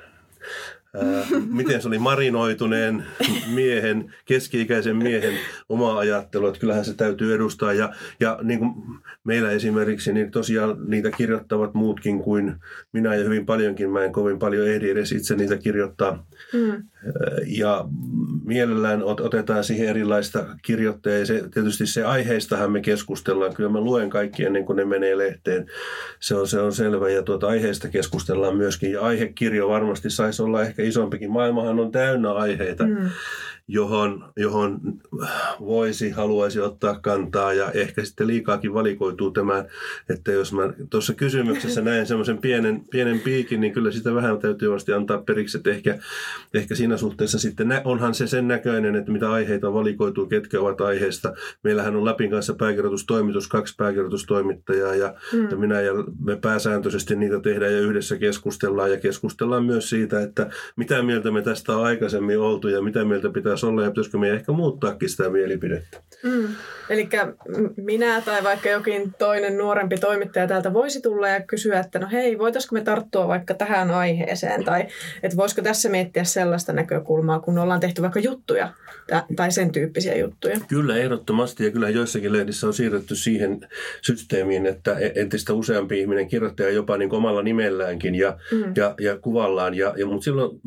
miten 1.51 1.83
se 1.83 1.89
oli 1.89 1.99
marinoituneen 1.99 3.07
miehen, 3.55 4.15
keski-ikäisen 4.25 4.97
miehen 4.97 5.35
oma 5.69 5.99
ajattelu, 5.99 6.47
että 6.47 6.61
kyllähän 6.61 6.85
se 6.85 6.95
täytyy 6.95 7.35
edustaa. 7.35 7.73
Ja, 7.73 7.95
ja 8.21 8.39
niin 8.43 8.59
kuin 8.59 8.75
meillä 9.25 9.51
esimerkiksi, 9.51 10.13
niin 10.13 10.31
tosiaan 10.31 10.77
niitä 10.87 11.11
kirjoittavat 11.11 11.75
muutkin 11.75 12.19
kuin 12.19 12.55
minä 12.93 13.15
ja 13.15 13.25
hyvin 13.25 13.47
paljonkin. 13.47 13.91
Mä 13.91 14.05
en 14.05 14.13
kovin 14.13 14.39
paljon 14.39 14.69
ehdi 14.69 14.91
edes 14.91 15.13
itse 15.13 15.37
niitä 15.37 15.57
kirjoittaa. 15.57 16.27
Mm. 16.53 16.83
Ja 17.47 17.85
mielellään 18.45 19.03
otetaan 19.03 19.65
siihen 19.65 19.89
erilaista 19.89 20.47
kirjoittajaa. 20.63 21.19
Ja 21.19 21.27
se, 21.27 21.49
tietysti 21.55 21.87
se 21.87 22.05
aiheistahan 22.05 22.73
me 22.73 22.81
keskustellaan. 22.81 23.55
Kyllä 23.55 23.71
mä 23.71 23.81
luen 23.81 24.11
kaikki 24.11 24.45
ennen 24.45 24.65
kuin 24.65 24.77
ne 24.77 24.85
menee 24.85 25.19
lehteen. 25.19 25.67
Se 26.21 26.35
on, 26.35 26.49
se 26.49 26.61
on 26.61 26.73
selvä. 26.73 27.11
Ja 27.11 27.23
tuota 27.23 27.47
aiheesta 27.47 27.89
keskustellaan 27.89 28.57
myöskin. 28.57 28.93
Ja 28.93 29.01
aihekirjo 29.01 29.69
varmasti 29.69 30.11
saisi 30.11 30.43
olla 30.43 30.63
ehkä 30.63 30.83
isompikin. 30.83 31.31
Maailmahan 31.31 31.81
on 31.81 31.93
täynnä 31.93 32.33
aiheita. 32.33 32.87
Mm 32.87 33.11
johon, 33.69 34.25
johon 34.37 34.81
voisi, 35.61 36.11
haluaisi 36.11 36.61
ottaa 36.61 37.01
kantaa 37.01 37.53
ja 37.53 37.71
ehkä 37.71 38.05
sitten 38.05 38.27
liikaakin 38.27 38.75
valikoituu 38.75 39.31
tämä, 39.31 39.65
että 40.09 40.33
jos 40.33 40.53
mä 40.53 40.73
tuossa 40.91 41.15
kysymyksessä 41.15 41.81
näen 41.81 42.07
semmoisen 42.07 42.39
pienen, 42.39 42.85
pienen 42.91 43.21
piikin, 43.21 43.61
niin 43.61 43.73
kyllä 43.73 43.91
sitä 43.91 44.15
vähän 44.15 44.39
täytyy 44.39 44.71
vasti 44.71 44.93
antaa 44.93 45.19
periksi, 45.19 45.57
että 45.57 45.71
ehkä, 45.71 45.99
ehkä 46.55 46.75
siinä 46.75 46.97
suhteessa 46.97 47.39
sitten 47.39 47.69
onhan 47.85 48.15
se 48.15 48.27
sen 48.27 48.49
näköinen, 48.49 48.97
että 48.97 49.13
mitä 49.13 49.31
aiheita 49.31 49.73
valikoituu, 49.73 50.27
ketkä 50.27 50.61
ovat 50.61 50.81
aiheesta. 50.81 51.33
Meillähän 51.65 51.97
on 51.97 52.05
Lapin 52.05 52.31
kanssa 52.31 52.55
pääkirjoitustoimitus, 52.55 53.49
kaksi 53.49 53.75
pääkirjoitustoimittajaa 53.77 54.95
ja, 54.95 55.15
mm. 55.33 55.49
ja 55.51 55.57
minä 55.57 55.81
ja 55.81 55.93
me 56.25 56.37
pääsääntöisesti 56.37 57.17
niitä 57.17 57.41
tehdään 57.41 57.73
ja 57.73 57.81
yhdessä 57.81 58.17
keskustellaan 58.17 58.91
ja 58.91 59.01
keskustellaan 59.01 59.65
myös 59.65 59.91
siitä, 59.91 60.23
että 60.23 60.51
mitä 60.77 61.03
mieltä 61.03 61.31
me 61.31 61.43
tästä 61.43 61.77
on 61.77 61.85
aikaisemmin 61.85 62.39
oltu 62.39 62.69
ja 62.69 62.83
mitä 62.83 63.05
mieltä 63.05 63.31
pitää 63.31 63.58
pitäisi 63.59 63.67
olla 63.67 63.83
ja 63.83 63.91
pitäisikö 63.91 64.19
meidän 64.19 64.39
ehkä 64.39 64.53
muuttaakin 64.53 65.09
sitä 65.09 65.31
mielipidettä. 65.31 66.01
Mm. 66.23 66.49
Eli 66.91 67.09
minä 67.77 68.21
tai 68.21 68.45
vaikka 68.45 68.69
jokin 68.69 69.15
toinen 69.19 69.59
nuorempi 69.59 69.97
toimittaja 69.97 70.47
täältä 70.47 70.73
voisi 70.73 71.01
tulla 71.01 71.29
ja 71.29 71.41
kysyä, 71.41 71.81
että 71.81 71.99
no 71.99 72.09
hei, 72.13 72.39
voitaisiko 72.39 72.75
me 72.75 72.81
tarttua 72.81 73.29
vaikka 73.29 73.55
tähän 73.55 73.91
aiheeseen 73.91 74.65
tai 74.65 74.87
että 75.23 75.37
voisiko 75.37 75.63
tässä 75.63 75.89
miettiä 75.89 76.25
sellaista 76.25 76.73
näkökulmaa, 76.73 77.41
kun 77.41 77.59
ollaan 77.59 77.81
tehty 77.81 78.03
vaikka 78.03 78.21
juttuja 78.21 78.73
tai 79.37 79.53
sen 79.53 79.73
tyyppisiä 79.73 80.17
juttuja. 80.17 80.57
Kyllä, 80.69 80.97
ehdottomasti 80.97 81.65
ja 81.65 81.71
kyllä 81.71 81.89
joissakin 81.89 82.33
lehdissä 82.33 82.67
on 82.67 82.75
siirretty 82.75 83.17
siihen 83.17 83.69
systeemiin, 84.03 84.67
että 84.67 84.99
e- 84.99 85.13
entistä 85.15 85.53
useampi 85.53 86.01
ihminen 86.01 86.29
kirjoittaa 86.29 86.69
jopa 86.69 86.97
niin 86.97 87.15
omalla 87.15 87.43
nimelläänkin 87.43 88.15
ja, 88.15 88.39
mm. 88.53 88.73
ja, 88.77 88.95
ja 89.01 89.19
kuvallaan. 89.19 89.75
Ja, 89.75 89.95
ja, 89.97 90.07
mutta 90.07 90.25
silloin 90.25 90.61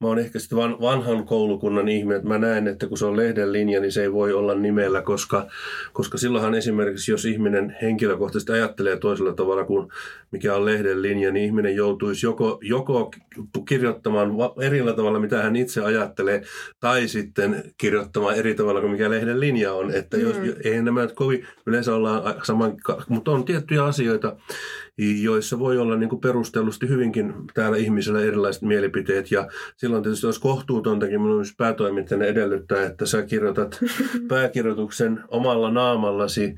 mä 0.00 0.08
oon 0.08 0.18
ehkä 0.18 0.38
sitten 0.38 0.58
vanhan 0.58 1.26
koulukunnan 1.26 1.88
ihminen, 1.88 2.16
että 2.16 2.28
mä 2.28 2.38
näen, 2.38 2.68
että 2.68 2.86
kun 2.86 2.98
se 2.98 3.06
on 3.06 3.16
lehden 3.16 3.52
linja, 3.52 3.80
niin 3.80 3.92
se 3.92 4.02
ei 4.02 4.12
voi 4.12 4.32
olla 4.32 4.54
nimellä, 4.54 5.02
koska, 5.02 5.46
koska 5.92 6.18
silloinhan 6.18 6.54
esimerkiksi, 6.54 7.10
jos 7.10 7.24
ihminen 7.24 7.76
henkilökohtaisesti 7.82 8.52
ajattelee 8.52 8.96
toisella 8.96 9.32
tavalla 9.32 9.64
kuin 9.64 9.88
mikä 10.30 10.54
on 10.54 10.64
lehden 10.64 11.02
linja, 11.02 11.32
niin 11.32 11.44
ihminen 11.44 11.76
joutuisi 11.76 12.26
joko, 12.26 12.58
joko 12.62 13.10
kirjoittamaan 13.68 14.30
eri 14.60 14.82
tavalla, 14.96 15.20
mitä 15.20 15.42
hän 15.42 15.56
itse 15.56 15.82
ajattelee, 15.82 16.42
tai 16.80 17.08
sitten 17.08 17.62
kirjoittamaan 17.78 18.36
eri 18.36 18.54
tavalla 18.54 18.80
kuin 18.80 18.92
mikä 18.92 19.10
lehden 19.10 19.40
linja 19.40 19.72
on. 19.72 19.90
Että 19.90 20.16
jos, 20.16 20.36
mm. 20.36 20.54
eihän 20.64 20.84
nämä 20.84 21.08
kovin, 21.14 21.46
yleensä 21.66 21.94
ollaan 21.94 22.34
saman, 22.42 22.76
mutta 23.08 23.30
on 23.30 23.44
tiettyjä 23.44 23.84
asioita, 23.84 24.36
joissa 24.98 25.58
voi 25.58 25.78
olla 25.78 25.96
niin 25.96 26.08
kuin 26.08 26.20
perustellusti 26.20 26.88
hyvinkin 26.88 27.34
täällä 27.54 27.76
ihmisillä 27.76 28.20
erilaiset 28.20 28.62
mielipiteet. 28.62 29.30
Ja 29.30 29.48
silloin 29.76 30.02
tietysti 30.02 30.26
olisi 30.26 30.40
kohtuutontakin 30.40 31.20
minun 31.20 31.44
päätoimittajana 31.58 32.24
edellyttää, 32.24 32.86
että 32.86 33.06
sä 33.06 33.22
kirjoitat 33.22 33.80
pääkirjoituksen 34.28 35.20
omalla 35.28 35.70
naamallasi 35.70 36.54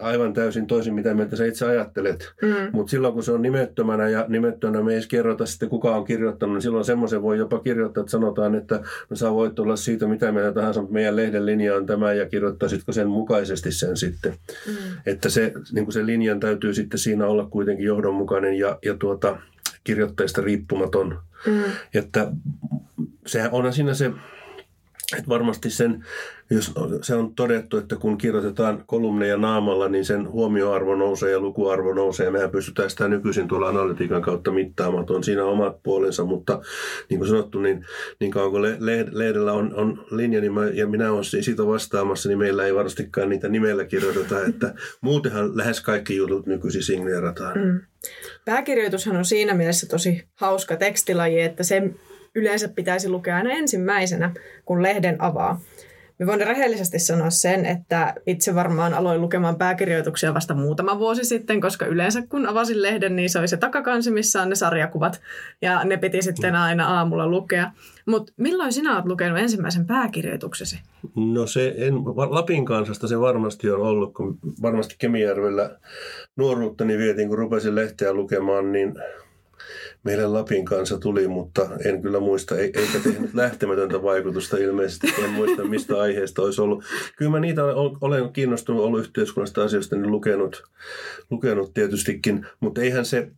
aivan 0.00 0.32
täysin 0.32 0.66
toisin, 0.66 0.94
mitä 0.94 1.14
mieltä 1.14 1.36
sä 1.36 1.44
itse 1.44 1.66
ajattelet. 1.66 2.32
Mm. 2.42 2.54
Mutta 2.72 2.90
silloin, 2.90 3.14
kun 3.14 3.22
se 3.22 3.32
on 3.32 3.42
nimettömänä 3.42 4.08
ja 4.08 4.24
nimettömänä 4.28 4.82
me 4.82 4.90
ei 4.90 4.96
edes 4.96 5.06
kerrota 5.06 5.46
sitten, 5.46 5.68
kuka 5.68 5.96
on 5.96 6.04
kirjoittanut, 6.04 6.54
niin 6.54 6.62
silloin 6.62 6.84
semmoisen 6.84 7.22
voi 7.22 7.38
jopa 7.38 7.58
kirjoittaa, 7.58 8.00
että 8.00 8.10
sanotaan, 8.10 8.54
että 8.54 8.80
no, 9.10 9.16
sä 9.16 9.32
voit 9.32 9.58
olla 9.58 9.76
siitä 9.76 10.06
mitä 10.06 10.32
mieltä 10.32 10.52
tahansa, 10.52 10.80
mutta 10.80 10.94
meidän 10.94 11.16
lehden 11.16 11.46
linja 11.46 11.76
on 11.76 11.86
tämä 11.86 12.12
ja 12.12 12.28
kirjoittaisitko 12.28 12.92
sen 12.92 13.08
mukaisesti 13.08 13.72
sen 13.72 13.96
sitten. 13.96 14.34
Mm. 14.66 14.74
Että 15.06 15.28
se, 15.28 15.52
niin 15.72 15.92
se 15.92 16.06
linjan 16.06 16.40
täytyy 16.40 16.74
sitten 16.74 16.98
siinä 16.98 17.26
olla 17.26 17.46
kuitenkin 17.46 17.86
johdonmukainen 17.86 18.54
ja, 18.54 18.78
ja 18.84 18.96
tuota, 18.96 19.38
kirjoittajista 19.84 20.40
riippumaton. 20.40 21.18
Mm. 21.46 21.62
Että 21.94 22.32
sehän 23.26 23.52
on 23.52 23.72
siinä 23.72 23.94
se 23.94 24.12
että 25.18 25.28
varmasti 25.28 25.70
sen, 25.70 26.04
jos 26.54 26.74
se 27.02 27.14
on 27.14 27.34
todettu, 27.34 27.76
että 27.76 27.96
kun 27.96 28.18
kirjoitetaan 28.18 28.84
kolumneja 28.86 29.36
naamalla, 29.36 29.88
niin 29.88 30.04
sen 30.04 30.30
huomioarvo 30.30 30.94
nousee 30.94 31.30
ja 31.30 31.40
lukuarvo 31.40 31.94
nousee. 31.94 32.30
Mehän 32.30 32.50
pystytään 32.50 32.90
sitä 32.90 33.08
nykyisin 33.08 33.48
tuolla 33.48 33.68
analytiikan 33.68 34.22
kautta 34.22 34.50
mittaamaan. 34.50 35.06
On 35.10 35.24
siinä 35.24 35.44
omat 35.44 35.82
puolensa, 35.82 36.24
mutta 36.24 36.60
niin 37.08 37.18
kuin 37.18 37.28
sanottu, 37.28 37.58
niin, 37.58 37.86
niin 38.20 38.30
kauan 38.30 38.50
kuin 38.50 38.62
lehdellä 39.10 39.52
on, 39.52 39.74
on 39.74 40.06
linja 40.10 40.40
niin 40.40 40.52
mä, 40.52 40.64
ja 40.66 40.86
minä 40.86 41.12
olen 41.12 41.24
siitä 41.24 41.66
vastaamassa, 41.66 42.28
niin 42.28 42.38
meillä 42.38 42.66
ei 42.66 42.74
varmastikaan 42.74 43.28
niitä 43.28 43.48
nimellä 43.48 43.84
kirjoiteta. 43.84 44.44
Että 44.44 44.74
muutenhan 45.00 45.56
lähes 45.56 45.80
kaikki 45.80 46.16
jutut 46.16 46.46
nykyisin 46.46 46.82
signeerataan. 46.82 47.58
Mm. 47.58 47.80
Pääkirjoitushan 48.44 49.16
on 49.16 49.24
siinä 49.24 49.54
mielessä 49.54 49.86
tosi 49.86 50.24
hauska 50.34 50.76
tekstilaji, 50.76 51.40
että 51.40 51.62
se 51.62 51.82
yleensä 52.34 52.68
pitäisi 52.68 53.08
lukea 53.08 53.36
aina 53.36 53.50
ensimmäisenä, 53.50 54.34
kun 54.64 54.82
lehden 54.82 55.22
avaa. 55.22 55.60
Me 56.22 56.26
voin 56.26 56.40
rehellisesti 56.40 56.98
sanoa 56.98 57.30
sen, 57.30 57.66
että 57.66 58.14
itse 58.26 58.54
varmaan 58.54 58.94
aloin 58.94 59.20
lukemaan 59.20 59.56
pääkirjoituksia 59.56 60.34
vasta 60.34 60.54
muutama 60.54 60.98
vuosi 60.98 61.24
sitten, 61.24 61.60
koska 61.60 61.86
yleensä 61.86 62.22
kun 62.26 62.46
avasin 62.46 62.82
lehden, 62.82 63.16
niin 63.16 63.30
se 63.30 63.38
oli 63.38 63.48
se 63.48 63.56
takakansi, 63.56 64.10
missä 64.10 64.42
on 64.42 64.48
ne 64.48 64.54
sarjakuvat. 64.54 65.20
Ja 65.62 65.84
ne 65.84 65.96
piti 65.96 66.22
sitten 66.22 66.54
aina 66.54 66.86
aamulla 66.86 67.26
lukea. 67.26 67.70
Mutta 68.06 68.32
milloin 68.36 68.72
sinä 68.72 68.94
olet 68.94 69.04
lukenut 69.04 69.38
ensimmäisen 69.38 69.86
pääkirjoituksesi? 69.86 70.80
No 71.16 71.46
se, 71.46 71.74
en, 71.76 71.94
Lapin 72.14 72.64
kansasta 72.64 73.08
se 73.08 73.20
varmasti 73.20 73.70
on 73.70 73.80
ollut, 73.80 74.14
kun 74.14 74.38
varmasti 74.62 74.94
Kemijärvellä 74.98 75.78
nuoruuttani 76.36 76.98
vietiin, 76.98 77.28
kun 77.28 77.38
rupesin 77.38 77.74
lehteä 77.74 78.12
lukemaan, 78.12 78.72
niin 78.72 78.94
meille 80.04 80.26
Lapin 80.26 80.64
kanssa 80.64 80.98
tuli, 80.98 81.28
mutta 81.28 81.68
en 81.84 82.02
kyllä 82.02 82.20
muista, 82.20 82.58
eikä 82.58 82.80
tehnyt 83.02 83.34
lähtemätöntä 83.34 84.02
vaikutusta 84.02 84.56
ilmeisesti. 84.56 85.14
En 85.24 85.30
muista, 85.30 85.64
mistä 85.64 86.00
aiheesta 86.00 86.42
olisi 86.42 86.60
ollut. 86.60 86.84
Kyllä 87.16 87.30
mä 87.30 87.40
niitä 87.40 87.64
olen 88.00 88.32
kiinnostunut 88.32 88.84
ollut 88.84 89.00
yhteiskunnasta 89.00 89.64
asioista, 89.64 89.96
niin 89.96 90.10
lukenut, 90.10 90.62
lukenut 91.30 91.74
tietystikin, 91.74 92.46
mutta 92.60 92.80
eihän 92.80 93.04
se 93.04 93.28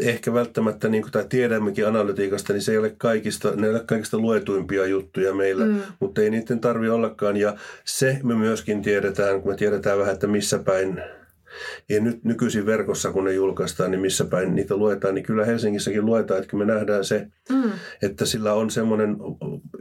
ehkä 0.00 0.32
välttämättä, 0.32 0.88
niin 0.88 1.02
kuin, 1.02 1.12
tai 1.12 1.24
tiedämmekin 1.28 1.86
analytiikasta, 1.86 2.52
niin 2.52 2.62
se 2.62 2.72
ei 2.72 2.78
ole 2.78 2.94
kaikista, 2.98 3.56
ne 3.56 3.66
ei 3.66 3.72
ole 3.72 3.82
kaikista 3.86 4.18
luetuimpia 4.18 4.86
juttuja 4.86 5.34
meillä, 5.34 5.64
mm. 5.64 5.80
mutta 6.00 6.20
ei 6.20 6.30
niiden 6.30 6.60
tarvi 6.60 6.88
ollakaan. 6.88 7.36
Ja 7.36 7.56
se 7.84 8.20
me 8.22 8.34
myöskin 8.34 8.82
tiedetään, 8.82 9.42
kun 9.42 9.52
me 9.52 9.56
tiedetään 9.56 9.98
vähän, 9.98 10.14
että 10.14 10.26
missä 10.26 10.58
päin 10.58 11.02
ja 11.88 12.00
nyt 12.00 12.24
nykyisin 12.24 12.66
verkossa, 12.66 13.12
kun 13.12 13.24
ne 13.24 13.32
julkaistaan, 13.32 13.90
niin 13.90 14.00
missä 14.00 14.24
päin 14.24 14.54
niitä 14.54 14.76
luetaan, 14.76 15.14
niin 15.14 15.24
kyllä 15.24 15.44
Helsingissäkin 15.44 16.06
luetaan, 16.06 16.42
että 16.42 16.56
me 16.56 16.64
nähdään 16.64 17.04
se, 17.04 17.26
mm. 17.50 17.72
että 18.02 18.26
sillä 18.26 18.52
on 18.52 18.70
semmoinen 18.70 19.16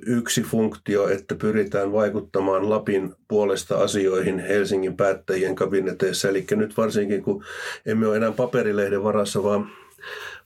yksi 0.06 0.42
funktio, 0.42 1.08
että 1.08 1.36
pyritään 1.36 1.92
vaikuttamaan 1.92 2.70
Lapin 2.70 3.16
puolesta 3.28 3.78
asioihin 3.78 4.40
Helsingin 4.40 4.98
päättäjien 4.98 5.56
kabineteissa. 5.56 6.30
Eli 6.30 6.46
nyt 6.52 6.78
varsinkin, 6.78 7.24
kun 7.24 7.44
emme 7.86 8.08
ole 8.08 8.18
enää 8.18 8.32
paperilehden 8.32 9.04
varassa, 9.04 9.44
vaan 9.44 9.70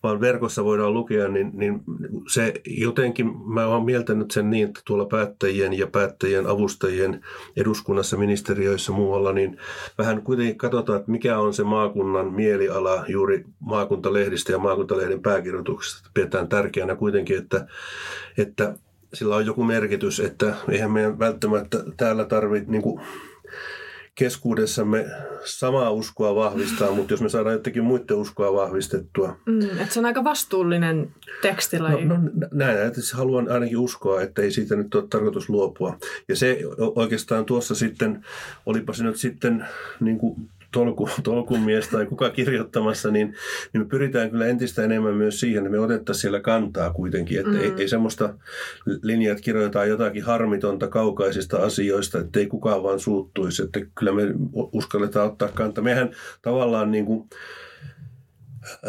vaan 0.03 0.21
verkossa 0.21 0.63
voidaan 0.63 0.93
lukea, 0.93 1.27
niin, 1.27 1.51
niin 1.53 1.81
se 2.27 2.53
jotenkin, 2.67 3.31
mä 3.45 3.65
oon 3.67 3.85
mieltänyt 3.85 4.31
sen 4.31 4.49
niin, 4.49 4.67
että 4.67 4.81
tuolla 4.85 5.05
päättäjien 5.05 5.77
ja 5.77 5.88
päättäjien 5.88 6.47
avustajien 6.47 7.21
eduskunnassa, 7.57 8.17
ministeriöissä 8.17 8.91
muualla, 8.91 9.33
niin 9.33 9.57
vähän 9.97 10.21
kuitenkin 10.21 10.57
katsotaan, 10.57 10.99
että 10.99 11.12
mikä 11.12 11.39
on 11.39 11.53
se 11.53 11.63
maakunnan 11.63 12.33
mieliala 12.33 13.05
juuri 13.07 13.45
maakuntalehdistä 13.59 14.51
ja 14.51 14.59
maakuntalehden 14.59 15.21
pääkirjoituksesta. 15.21 16.09
Pidetään 16.13 16.47
tärkeänä 16.47 16.95
kuitenkin, 16.95 17.38
että, 17.38 17.67
että 18.38 18.75
sillä 19.13 19.35
on 19.35 19.45
joku 19.45 19.63
merkitys, 19.63 20.19
että 20.19 20.55
eihän 20.69 20.91
meidän 20.91 21.19
välttämättä 21.19 21.83
täällä 21.97 22.25
tarvitse 22.25 22.71
niin 22.71 22.99
keskuudessamme 24.19 25.05
samaa 25.45 25.91
uskoa 25.91 26.36
vahvistaa, 26.36 26.91
mutta 26.91 27.13
jos 27.13 27.21
me 27.21 27.29
saadaan 27.29 27.53
jotenkin 27.53 27.84
muiden 27.84 28.17
uskoa 28.17 28.53
vahvistettua. 28.53 29.38
Mm, 29.45 29.62
että 29.62 29.93
se 29.93 29.99
on 29.99 30.05
aika 30.05 30.23
vastuullinen 30.23 31.12
tekstilaji. 31.41 32.05
No, 32.05 32.15
no 32.15 32.47
näin, 32.51 32.77
että 32.77 33.01
haluan 33.13 33.51
ainakin 33.51 33.77
uskoa, 33.77 34.21
että 34.21 34.41
ei 34.41 34.51
siitä 34.51 34.75
nyt 34.75 34.95
ole 34.95 35.08
tarkoitus 35.10 35.49
luopua. 35.49 35.97
Ja 36.27 36.36
se 36.36 36.60
oikeastaan 36.95 37.45
tuossa 37.45 37.75
sitten, 37.75 38.25
olipa 38.65 38.93
se 38.93 39.03
nyt 39.03 39.17
sitten 39.17 39.65
niin 39.99 40.17
kuin 40.17 40.49
tolku, 40.71 41.10
tolkun 41.23 41.60
mies 41.60 41.88
tai 41.88 42.05
kuka 42.05 42.29
kirjoittamassa, 42.29 43.12
niin, 43.12 43.36
niin 43.73 43.82
me 43.82 43.86
pyritään 43.86 44.32
kyllä 44.32 44.47
entistä 44.47 44.84
enemmän 44.84 45.15
myös 45.15 45.39
siihen, 45.39 45.65
että 45.65 45.71
me 45.71 45.79
otettaisiin 45.79 46.21
siellä 46.21 46.39
kantaa 46.39 46.93
kuitenkin. 46.93 47.39
Että 47.39 47.51
mm. 47.51 47.60
ei, 47.60 47.73
ei 47.77 47.88
semmoista 47.88 48.34
linjaa, 49.01 49.32
että 49.32 49.43
kirjoitetaan 49.43 49.89
jotakin 49.89 50.23
harmitonta 50.23 50.88
kaukaisista 50.88 51.58
asioista, 51.58 52.19
että 52.19 52.39
ei 52.39 52.47
kukaan 52.47 52.84
vaan 52.84 52.99
suuttuisi. 52.99 53.63
Että 53.63 53.79
kyllä 53.95 54.12
me 54.12 54.23
uskalletaan 54.53 55.27
ottaa 55.27 55.49
kantaa. 55.49 55.84
Mehän 55.84 56.12
tavallaan 56.41 56.91
niin 56.91 57.05
kuin, 57.05 57.29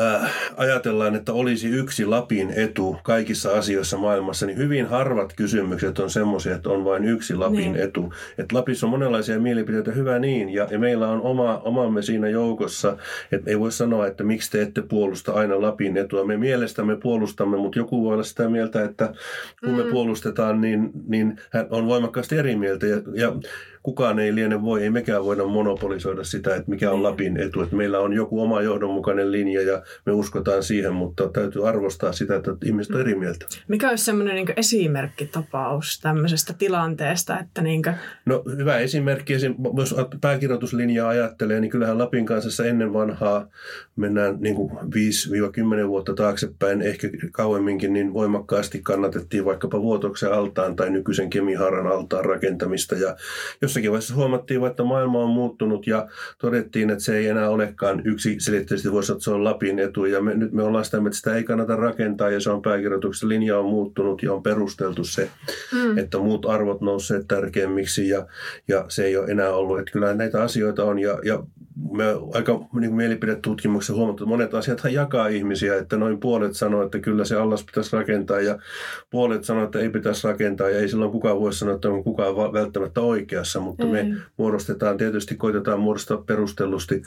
äh, 0.01 0.33
ajatellaan, 0.57 1.15
että 1.15 1.33
olisi 1.33 1.69
yksi 1.69 2.07
Lapin 2.07 2.53
etu 2.57 2.97
kaikissa 3.03 3.53
asioissa 3.53 3.97
maailmassa, 3.97 4.47
niin 4.47 4.59
hyvin 4.59 4.87
harvat 4.87 5.33
kysymykset 5.33 5.99
on 5.99 6.11
semmoisia, 6.11 6.55
että 6.55 6.71
on 6.71 6.85
vain 6.85 7.05
yksi 7.05 7.35
Lapin 7.35 7.73
niin. 7.73 7.77
etu. 7.77 8.13
Että 8.39 8.57
Lapissa 8.57 8.87
on 8.87 8.91
monenlaisia 8.91 9.41
mielipiteitä, 9.41 9.93
hyvä 9.93 10.19
niin, 10.19 10.51
ja, 10.51 10.69
ja 10.71 10.79
meillä 10.79 11.09
on 11.09 11.23
oma, 11.23 11.59
omamme 11.59 12.03
siinä 12.03 12.29
joukossa, 12.29 12.97
että 13.33 13.51
ei 13.51 13.59
voi 13.59 13.73
sanoa, 13.73 14.07
että 14.07 14.25
miksi 14.25 14.51
te 14.51 14.63
ette 14.63 14.83
puolusta 14.83 15.33
aina 15.33 15.63
Lapin 15.63 15.97
etua. 15.97 16.25
Me 16.25 16.37
mielestämme 16.37 16.97
puolustamme, 16.97 17.57
mutta 17.57 17.79
joku 17.79 18.05
voi 18.05 18.13
olla 18.13 18.23
sitä 18.23 18.49
mieltä, 18.49 18.85
että 18.85 19.13
kun 19.61 19.71
mm. 19.71 19.77
me 19.77 19.83
puolustetaan, 19.83 20.61
niin, 20.61 20.91
niin 21.09 21.41
hän 21.51 21.67
on 21.71 21.87
voimakkaasti 21.87 22.37
eri 22.37 22.57
mieltä. 22.57 22.87
Ja, 22.87 22.97
ja 23.15 23.33
kukaan 23.83 24.19
ei 24.19 24.35
liene 24.35 24.63
voi, 24.63 24.83
ei 24.83 24.91
mekään 24.91 25.25
voida 25.25 25.45
monopolisoida 25.45 26.25
sitä, 26.25 26.57
että 26.57 26.71
mikä 26.71 26.91
on 26.91 27.01
Niin. 27.01 27.11
Lapin 27.11 27.37
etu. 27.37 27.63
Että 27.63 27.77
meillä 27.77 27.99
on 27.99 28.13
joku 28.13 28.43
oma 28.43 28.63
johdonmukainen 28.63 29.33
linja 29.33 29.63
ja 29.63 29.83
me 30.07 30.13
uskotaan 30.13 30.63
siihen, 30.63 30.95
mutta 30.95 31.29
täytyy 31.29 31.69
arvostaa 31.69 32.13
sitä, 32.13 32.37
että 32.37 32.51
ihmiset 32.65 32.95
on 32.95 33.01
eri 33.01 33.15
mieltä. 33.15 33.47
Mikä 33.69 33.91
olisi 33.91 34.05
semmoinen 34.05 34.35
niin 34.35 34.53
esimerkkitapaus 34.57 36.01
tämmöisestä 36.01 36.55
tilanteesta, 36.59 37.39
että 37.39 37.63
niin 37.63 37.83
kuin, 37.83 37.95
No 38.27 38.43
hyvä 38.57 38.79
esimerkki, 38.79 39.35
esim, 39.35 39.55
jos 39.77 39.95
pääkirjoituslinjaa 40.21 41.09
ajattelee, 41.09 41.61
niin 41.61 41.71
kyllähän 41.71 41.99
Lapin 41.99 42.27
kansassa 42.27 42.65
ennen 42.65 42.93
vanhaa 42.93 43.47
mennään 43.97 44.37
niin 44.41 44.55
kuin 44.55 44.71
5-10 45.85 45.89
vuotta 45.89 46.15
taaksepäin, 46.15 46.83
ehkä 46.83 47.09
kauemminkin, 47.33 47.93
niin 47.93 48.15
voimakkaasti 48.15 48.81
kannatettiin 48.83 49.45
vaikkapa 49.45 49.83
Vuotoksen 49.83 50.33
altaan 50.33 50.77
tai 50.77 50.91
nykyisen 50.91 51.31
Kemihaaran 51.31 51.87
altaan 51.87 52.25
rakentamista. 52.25 52.95
Ja 52.95 53.17
jossakin 53.71 53.91
vaiheessa 53.91 54.15
huomattiin, 54.15 54.67
että 54.67 54.85
maailma 54.85 55.19
on 55.19 55.31
muuttunut 55.31 55.87
ja 55.87 56.09
todettiin, 56.39 56.91
että 56.91 57.05
se 57.05 57.17
ei 57.17 57.27
enää 57.27 57.51
olekaan 57.51 58.03
yksi 58.05 58.37
selitteisesti 58.41 58.93
voisi 58.93 59.07
sanoa, 59.07 59.17
että 59.17 59.25
se 59.25 59.31
on 59.31 59.45
Lapin 59.45 59.79
etu. 59.79 60.05
Ja 60.05 60.23
me, 60.23 60.35
nyt 60.35 60.53
me 60.53 60.63
ollaan 60.63 60.85
sitä, 60.85 60.97
että 60.97 61.17
sitä 61.17 61.35
ei 61.35 61.45
kannata 61.45 61.77
rakentaa 61.77 62.31
ja 62.31 62.41
se 62.41 62.51
on 62.51 62.63
pääkirjoituksessa 62.63 63.29
linja 63.29 63.59
on 63.59 63.65
muuttunut 63.65 64.23
ja 64.23 64.33
on 64.33 64.43
perusteltu 64.43 65.05
se, 65.05 65.31
mm. 65.73 65.99
että 65.99 66.19
muut 66.19 66.47
arvot 66.47 66.81
nousseet 66.81 67.29
tärkeämmiksi 67.29 68.09
ja, 68.09 68.27
ja 68.69 68.85
se 68.89 69.05
ei 69.05 69.17
ole 69.17 69.31
enää 69.31 69.51
ollut. 69.51 69.79
Että 69.79 69.93
kyllä 69.93 70.15
näitä 70.15 70.43
asioita 70.43 70.85
on 70.85 70.99
ja, 70.99 71.19
ja 71.25 71.43
me 71.93 72.05
aika 72.35 72.53
niin 72.53 72.69
kuin 72.71 72.95
mielipidetutkimuksessa 72.95 73.95
huomattu, 73.95 74.25
että 74.25 74.29
monet 74.29 74.55
asiathan 74.55 74.93
jakaa 74.93 75.29
ihmisiä, 75.29 75.77
että 75.77 75.97
noin 75.97 76.21
puolet 76.21 76.55
sanoo, 76.57 76.83
että 76.83 76.99
kyllä 76.99 77.25
se 77.25 77.37
allas 77.37 77.65
pitäisi 77.65 77.97
rakentaa 77.97 78.41
ja 78.41 78.59
puolet 79.11 79.45
sanoo, 79.45 79.65
että 79.65 79.79
ei 79.79 79.89
pitäisi 79.91 80.27
rakentaa 80.29 80.69
ja 80.71 80.79
ei 80.79 80.89
silloin 80.89 81.11
kukaan 81.11 81.41
voi 81.41 81.53
sanoa, 81.53 81.75
että 81.75 81.89
on 81.89 82.05
kukaan 82.05 82.37
välttämättä 82.37 83.01
oikeassa, 83.01 83.61
mutta 83.61 83.87
me 83.87 84.01
Ei. 84.01 84.13
muodostetaan, 84.37 84.97
tietysti 84.99 85.35
koitetaan 85.37 85.81
muodostaa 85.81 86.17
perustellusti 86.17 87.03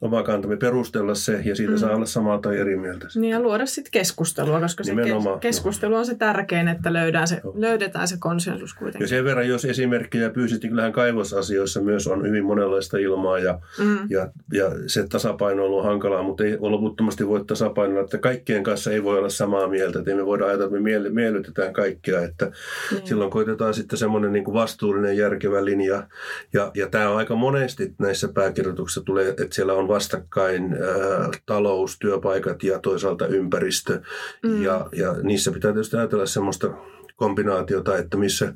oma 0.00 0.22
kantamme, 0.22 0.56
perustella 0.56 1.14
se 1.14 1.40
ja 1.44 1.56
siitä 1.56 1.72
mm. 1.72 1.78
saa 1.78 1.94
olla 1.96 2.06
samaa 2.06 2.38
tai 2.38 2.58
eri 2.58 2.76
mieltä. 2.76 3.08
niin 3.14 3.30
ja 3.30 3.40
luoda 3.40 3.66
sitten 3.66 3.92
keskustelua, 3.92 4.60
koska 4.60 4.84
se 4.84 4.94
Nimenomaan, 4.94 5.40
keskustelu 5.40 5.94
on 5.94 6.06
se 6.06 6.14
tärkein, 6.14 6.68
että 6.68 6.92
löydään 6.92 7.28
se, 7.28 7.40
Joo. 7.44 7.54
löydetään 7.56 8.08
se 8.08 8.16
konsensus 8.20 8.70
Ja 8.72 8.78
kuitenkin. 8.78 9.08
sen 9.08 9.24
verran, 9.24 9.48
jos 9.48 9.64
esimerkkejä 9.64 10.30
pyysit, 10.30 10.62
niin 10.62 10.70
kyllähän 10.70 10.92
kaivosasioissa 10.92 11.80
myös 11.80 12.06
on 12.06 12.26
hyvin 12.26 12.44
monenlaista 12.44 12.98
ilmaa 12.98 13.38
ja, 13.38 13.58
Mm. 13.78 13.98
ja, 14.10 14.15
ja 14.52 14.70
se 14.86 15.06
tasapainoilu 15.08 15.78
on 15.78 15.84
hankalaa, 15.84 16.22
mutta 16.22 16.44
ei 16.44 16.56
loputtomasti 16.60 17.28
voi 17.28 17.44
tasapainoilla, 17.44 18.04
että 18.04 18.18
kaikkien 18.18 18.62
kanssa 18.62 18.90
ei 18.90 19.04
voi 19.04 19.18
olla 19.18 19.28
samaa 19.28 19.68
mieltä, 19.68 19.98
että 19.98 20.14
me 20.14 20.26
voida 20.26 20.46
ajatella, 20.46 20.76
että 20.76 20.80
me 20.80 21.10
miellytetään 21.10 21.72
kaikkia, 21.72 22.20
että 22.22 22.50
Niin. 22.90 23.06
silloin 23.06 23.30
koitetaan 23.30 23.74
sitten 23.74 23.98
semmoinen 23.98 24.32
niin 24.32 24.44
kuin 24.44 24.54
vastuullinen, 24.54 25.16
järkevä 25.16 25.64
linja 25.64 26.06
ja, 26.52 26.70
ja 26.74 26.86
tämä 26.88 27.10
on 27.10 27.16
aika 27.16 27.34
monesti 27.34 27.94
näissä 27.98 28.28
pääkirjoituksissa 28.28 29.02
tulee, 29.04 29.28
että 29.28 29.46
siellä 29.50 29.72
on 29.72 29.88
vastakkain 29.88 30.72
ää, 30.72 31.28
talous, 31.46 31.98
työpaikat 31.98 32.62
ja 32.62 32.78
toisaalta 32.78 33.26
ympäristö 33.26 34.00
Mm. 34.42 34.62
ja, 34.62 34.86
ja 34.92 35.14
niissä 35.22 35.52
pitää 35.52 35.72
tietysti 35.72 35.96
ajatella 35.96 36.26
semmoista 36.26 36.70
kombinaatiota, 37.16 37.96
että 37.98 38.16
missä 38.16 38.52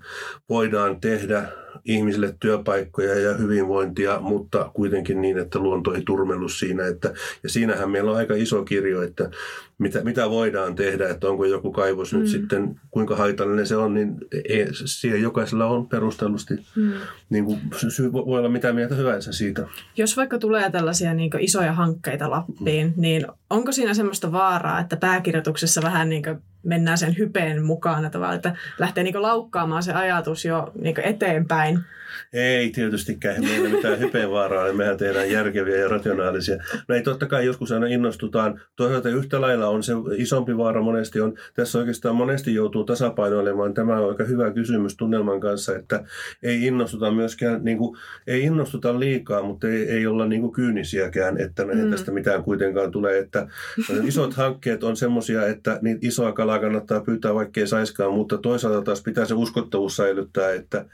voidaan 0.49 1.01
tehdä 1.01 1.49
ihmisille 1.85 2.35
työpaikkoja 2.41 3.19
ja 3.21 3.35
hyvinvointia, 3.35 4.21
mutta 4.21 4.71
kuitenkin 4.75 5.21
niin, 5.21 5.39
että 5.39 5.59
luonto 5.59 5.95
ei 5.95 6.03
turmellu 6.07 6.49
siinä. 6.49 6.87
Että, 6.87 7.15
ja 7.43 7.49
siinähän 7.49 7.91
meillä 7.91 8.11
on 8.11 8.17
aika 8.17 8.35
iso 8.35 8.65
kirjo, 8.65 9.03
että 9.03 9.31
mitä, 9.79 10.05
mitä 10.05 10.31
voidaan 10.31 10.75
tehdä, 10.75 11.09
että 11.09 11.29
onko 11.29 11.45
joku 11.45 11.73
kaivos 11.73 12.13
mm. 12.13 12.19
nyt 12.19 12.29
sitten, 12.29 12.81
kuinka 12.91 13.17
haitallinen 13.17 13.67
se 13.67 13.77
on, 13.77 13.95
niin 13.95 14.15
ei, 14.49 14.67
siihen 14.73 15.23
jokaisella 15.23 15.67
on 15.67 15.89
perustellusti, 15.89 16.55
Mm. 16.77 16.93
niin 17.31 17.45
kuin, 17.45 17.61
syy 17.89 18.13
voi 18.13 18.39
olla 18.39 18.49
mitä 18.49 18.73
mieltä 18.73 18.95
hyvänsä 18.95 19.33
siitä. 19.33 19.67
Jos 19.97 20.17
vaikka 20.17 20.39
tulee 20.39 20.71
tällaisia 20.71 21.15
niin 21.15 21.31
isoja 21.39 21.73
hankkeita 21.73 22.31
Lappiin, 22.31 22.87
Mm. 22.87 22.93
niin 22.97 23.27
onko 23.51 23.73
siinä 23.73 23.95
semmoista 23.95 24.33
vaaraa, 24.33 24.81
että 24.81 24.97
pääkirjoituksessa 24.97 25.83
vähän 25.83 26.09
niin 26.09 26.23
mennään 26.63 26.99
sen 26.99 27.19
hypeen 27.19 27.63
mukana 27.63 28.11
tavallaan, 28.11 28.37
että 28.37 28.57
lähtee 28.79 29.05
niin 29.05 29.23
laukkaamaan 29.23 29.83
se 29.83 29.93
ajatus 29.93 30.45
jo 30.45 30.73
niin 30.83 31.01
eteenpäin? 31.01 31.85
Ei 32.33 32.71
tietystikään 32.71 33.35
ei 33.35 33.41
meillä 33.41 33.69
mitään 33.69 34.01
hypeenvaaraa, 34.01 34.65
niin 34.65 34.77
mehän 34.77 34.97
tehdään 34.97 35.31
järkeviä 35.31 35.77
ja 35.77 35.89
rationaalisia. 35.89 36.57
No 36.89 36.95
ei 36.95 37.03
totta 37.03 37.27
kai 37.27 37.47
joskus 37.47 37.73
aina 37.73 37.87
innostutaan. 37.87 38.61
Toisaalta 38.77 39.09
yhtä 39.09 39.41
lailla 39.41 39.69
on 39.69 39.83
se 39.83 39.93
isompi 40.17 40.57
vaara 40.57 40.83
monesti 40.83 41.21
on, 41.21 41.35
tässä 41.55 41.79
oikeastaan 41.79 42.17
monesti 42.17 42.55
joutuu 42.55 42.85
tasapainoilemaan. 42.85 43.75
Tämä 43.75 43.99
on 43.99 44.09
aika 44.09 44.25
hyvä 44.25 44.51
kysymys 44.51 44.97
tunnelman 44.97 45.41
kanssa, 45.41 45.77
että 45.77 46.05
ei 46.43 46.67
innostuta 46.67 47.11
myöskään, 47.11 47.65
niin 47.65 47.79
kuin, 47.79 47.99
ei 48.27 48.43
innostuta 48.43 49.01
liikaa, 49.01 49.43
mutta 49.43 49.69
ei, 49.69 49.91
ei 49.91 50.07
olla 50.07 50.27
niin 50.27 50.41
kuin 50.41 50.53
kyynisiäkään, 50.53 51.39
että. 51.39 51.61
Mm. 51.65 51.91
tästä 51.91 52.13
mitään 52.13 52.43
kuitenkaan 52.43 52.91
tulee. 52.91 53.19
Että 53.19 53.47
isot 54.05 54.35
hankkeet 54.35 54.85
on 54.85 54.97
semmoisia, 54.97 55.47
että 55.47 55.79
niitä 55.83 55.99
isoa 56.03 56.33
kalaa 56.33 56.50
kannattaa 56.59 57.01
pyytää, 57.01 57.35
vaikkei 57.35 57.67
saiskaan, 57.67 58.13
mutta 58.13 58.39
toisaalta 58.39 58.83
taas 58.83 59.03
pitää 59.03 59.25
se 59.25 59.35
uskottavuus 59.35 59.97
säilyttää, 59.97 60.53
että 60.53 60.85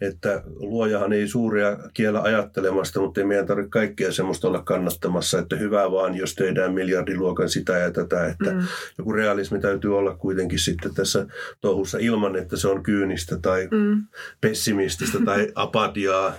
että 0.00 0.42
luojahan 0.56 1.12
ei 1.12 1.28
suuria 1.28 1.78
kiellä 1.94 2.22
ajattelemasta, 2.22 3.00
mutta 3.00 3.20
ei 3.20 3.26
meidän 3.26 3.46
tarvitse 3.46 3.70
kaikkea 3.70 4.12
semmoista 4.12 4.48
olla 4.48 4.62
kannattamassa, 4.62 5.38
että 5.38 5.56
hyvä 5.56 5.90
vaan, 5.90 6.14
jos 6.14 6.34
tehdään 6.34 6.74
miljardiluokan 6.74 7.48
sitä 7.48 7.72
ja 7.72 7.90
tätä, 7.90 8.26
että 8.26 8.52
mm. 8.52 8.62
joku 8.98 9.12
realismi 9.12 9.60
täytyy 9.60 9.98
olla 9.98 10.14
kuitenkin 10.14 10.58
sitten 10.58 10.94
tässä 10.94 11.26
touhussa 11.60 11.98
ilman, 12.00 12.36
että 12.36 12.56
se 12.56 12.68
on 12.68 12.82
kyynistä 12.82 13.38
tai 13.38 13.68
mm. 13.70 14.02
pessimististä 14.40 15.18
tai 15.24 15.52
apatiaa 15.54 16.32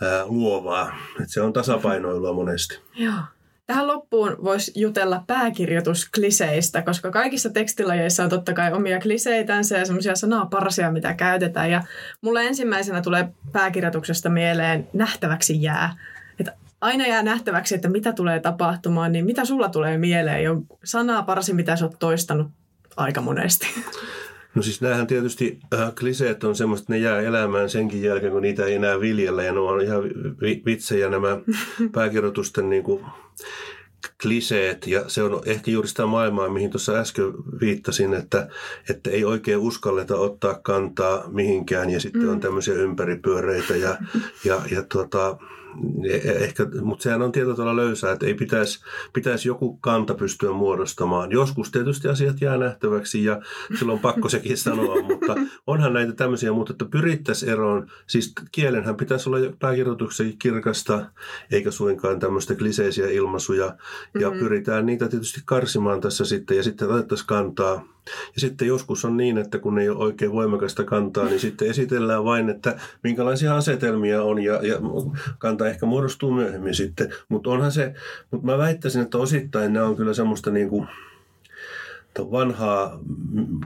ää, 0.00 0.26
luovaa. 0.26 0.96
Että 1.10 1.32
se 1.32 1.40
on 1.40 1.52
tasapainoilua 1.52 2.32
monesti. 2.32 2.78
Joo. 2.96 3.14
Tähän 3.70 3.86
loppuun 3.86 4.36
voisi 4.44 4.72
jutella 4.74 5.24
pääkirjoituskliseistä, 5.26 6.82
koska 6.82 7.10
kaikissa 7.10 7.50
tekstilajeissa 7.50 8.24
on 8.24 8.30
totta 8.30 8.52
kai 8.54 8.72
omia 8.72 9.00
kliseitänsä 9.00 9.78
ja 9.78 9.84
semmoisia 9.84 10.16
sanaparsia, 10.16 10.92
mitä 10.92 11.14
käytetään. 11.14 11.70
Ja 11.70 11.82
mulle 12.20 12.46
ensimmäisenä 12.46 13.02
tulee 13.02 13.28
pääkirjoituksesta 13.52 14.28
mieleen 14.28 14.88
nähtäväksi 14.92 15.62
jää. 15.62 15.96
Että 16.40 16.52
aina 16.80 17.06
jää 17.06 17.22
nähtäväksi, 17.22 17.74
että 17.74 17.88
mitä 17.88 18.12
tulee 18.12 18.40
tapahtumaan, 18.40 19.12
niin 19.12 19.24
mitä 19.24 19.44
sulla 19.44 19.68
tulee 19.68 19.98
mieleen 19.98 20.44
jo 20.44 20.56
sanaparsi, 20.84 21.52
mitä 21.52 21.76
sä 21.76 21.84
oot 21.84 21.98
toistanut 21.98 22.46
aika 22.96 23.20
monesti? 23.20 23.66
No 24.54 24.62
siis 24.62 24.80
näähän 24.80 25.06
tietysti 25.06 25.58
äh, 25.74 25.94
kliseet 25.94 26.44
on 26.44 26.56
semmoista, 26.56 26.82
että 26.82 26.92
ne 26.92 26.98
jää 26.98 27.20
elämään 27.20 27.70
senkin 27.70 28.02
jälkeen, 28.02 28.32
kun 28.32 28.42
niitä 28.42 28.64
ei 28.64 28.74
enää 28.74 29.00
viljellä. 29.00 29.42
Ja 29.42 29.52
ne 29.52 29.60
on 29.60 29.80
ihan 29.80 30.02
vi- 30.40 30.62
vitsejä 30.66 31.08
nämä 31.08 31.40
pääkirjoitusten 31.92 32.70
niin 32.70 32.82
kuin, 32.82 33.04
kliseet. 34.22 34.86
Ja 34.86 35.04
se 35.08 35.22
on 35.22 35.42
ehkä 35.44 35.70
juuri 35.70 35.88
sitä 35.88 36.06
maailmaa, 36.06 36.48
mihin 36.48 36.70
tuossa 36.70 36.92
äsken 36.92 37.32
viittasin, 37.60 38.14
että, 38.14 38.48
että 38.90 39.10
ei 39.10 39.24
oikein 39.24 39.58
uskalleta 39.58 40.16
ottaa 40.16 40.54
kantaa 40.54 41.28
mihinkään. 41.28 41.90
Ja 41.90 42.00
sitten 42.00 42.22
mm. 42.22 42.28
on 42.28 42.40
tämmöisiä 42.40 42.74
ympäripyöreitä 42.74 43.76
ja, 43.76 43.96
ja, 44.44 44.62
ja 44.70 44.82
tota, 44.82 45.38
ehkä, 46.24 46.66
mutta 46.82 47.02
sehän 47.02 47.22
on 47.22 47.32
tietyllä 47.32 47.56
tavalla 47.56 47.76
löysää, 47.76 48.12
että 48.12 48.26
ei 48.26 48.34
pitäisi, 48.34 48.80
pitäisi 49.12 49.48
joku 49.48 49.76
kanta 49.76 50.14
pystyä 50.14 50.52
muodostamaan. 50.52 51.32
Joskus 51.32 51.70
tietysti 51.70 52.08
asiat 52.08 52.40
jää 52.40 52.58
nähtäväksi 52.58 53.24
ja 53.24 53.40
silloin 53.78 53.96
on 53.96 54.02
pakko 54.02 54.28
sekin 54.28 54.56
sanoa, 54.66 55.02
mutta 55.02 55.34
onhan 55.66 55.92
näitä 55.92 56.12
tämmöisiä, 56.12 56.52
mutta 56.52 56.72
että 56.72 56.84
pyrittäisiin 56.84 57.52
eroon, 57.52 57.90
siis 58.06 58.32
kielenhän 58.52 58.96
pitäisi 58.96 59.28
olla 59.28 59.38
pääkirjoituksenkin 59.58 60.38
kirkasta, 60.38 61.06
eikä 61.50 61.70
suinkaan 61.70 62.20
tämmöistä 62.20 62.54
kliseisiä 62.54 63.10
ilmaisuja, 63.10 63.76
ja 64.20 64.28
mm-hmm. 64.28 64.40
pyritään 64.40 64.86
niitä 64.86 65.08
tietysti 65.08 65.40
karsimaan 65.44 66.00
tässä 66.00 66.24
sitten, 66.24 66.56
ja 66.56 66.62
sitten 66.62 66.90
otettaisiin 66.90 67.26
kantaa 67.26 67.84
ja 68.06 68.40
sitten 68.40 68.68
joskus 68.68 69.04
on 69.04 69.16
niin, 69.16 69.38
että 69.38 69.58
kun 69.58 69.78
ei 69.78 69.88
ole 69.88 69.98
oikein 69.98 70.32
voimakasta 70.32 70.84
kantaa, 70.84 71.24
niin 71.24 71.40
sitten 71.40 71.70
esitellään 71.70 72.24
vain, 72.24 72.48
että 72.48 72.76
minkälaisia 73.02 73.56
asetelmia 73.56 74.22
on 74.22 74.42
ja, 74.42 74.54
ja 74.66 74.76
kanta 75.60 75.70
ehkä 75.70 75.86
muodostuu 75.86 76.32
myöhemmin 76.32 76.74
sitten. 76.74 77.12
Mutta 77.28 77.50
onhan 77.50 77.72
se, 77.72 77.94
mutta 78.30 78.46
mä 78.46 78.58
väittäisin, 78.58 79.02
että 79.02 79.18
osittain 79.18 79.72
nämä 79.72 79.86
on 79.86 79.96
kyllä 79.96 80.14
semmoista 80.14 80.50
niin 80.50 80.68
kuin, 80.68 80.88
vanhaa 82.18 83.00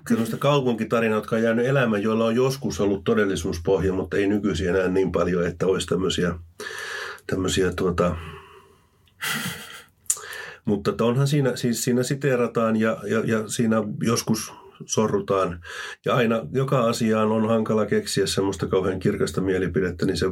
semmoista 0.08 0.36
kaupunkitarinaa, 0.36 1.18
jotka 1.18 1.36
on 1.36 1.42
jäänyt 1.42 1.66
elämään, 1.66 2.02
joilla 2.02 2.24
on 2.24 2.36
joskus 2.36 2.80
ollut 2.80 3.04
todellisuuspohja, 3.04 3.92
mutta 3.92 4.16
ei 4.16 4.26
nykyisin 4.26 4.68
enää 4.68 4.88
niin 4.88 5.12
paljon, 5.12 5.46
että 5.46 5.66
olisi 5.66 5.86
tämmöisiä, 5.86 6.34
tämmöisiä 7.26 7.72
tuota, 7.72 8.16
mutta 10.64 11.04
onhan 11.04 11.28
siinä, 11.28 11.56
siis 11.56 11.84
siinä 11.84 12.02
siteerataan 12.02 12.76
ja, 12.76 12.98
ja, 13.06 13.22
ja 13.24 13.48
siinä 13.48 13.76
joskus 14.02 14.52
sorrutaan. 14.86 15.60
Ja 16.04 16.14
aina 16.14 16.42
joka 16.52 16.80
asiaan 16.80 17.32
on 17.32 17.48
hankala 17.48 17.86
keksiä 17.86 18.26
semmoista 18.26 18.66
kauhean 18.66 18.98
kirkasta 18.98 19.40
mielipidettä, 19.40 20.06
niin 20.06 20.16
se 20.16 20.26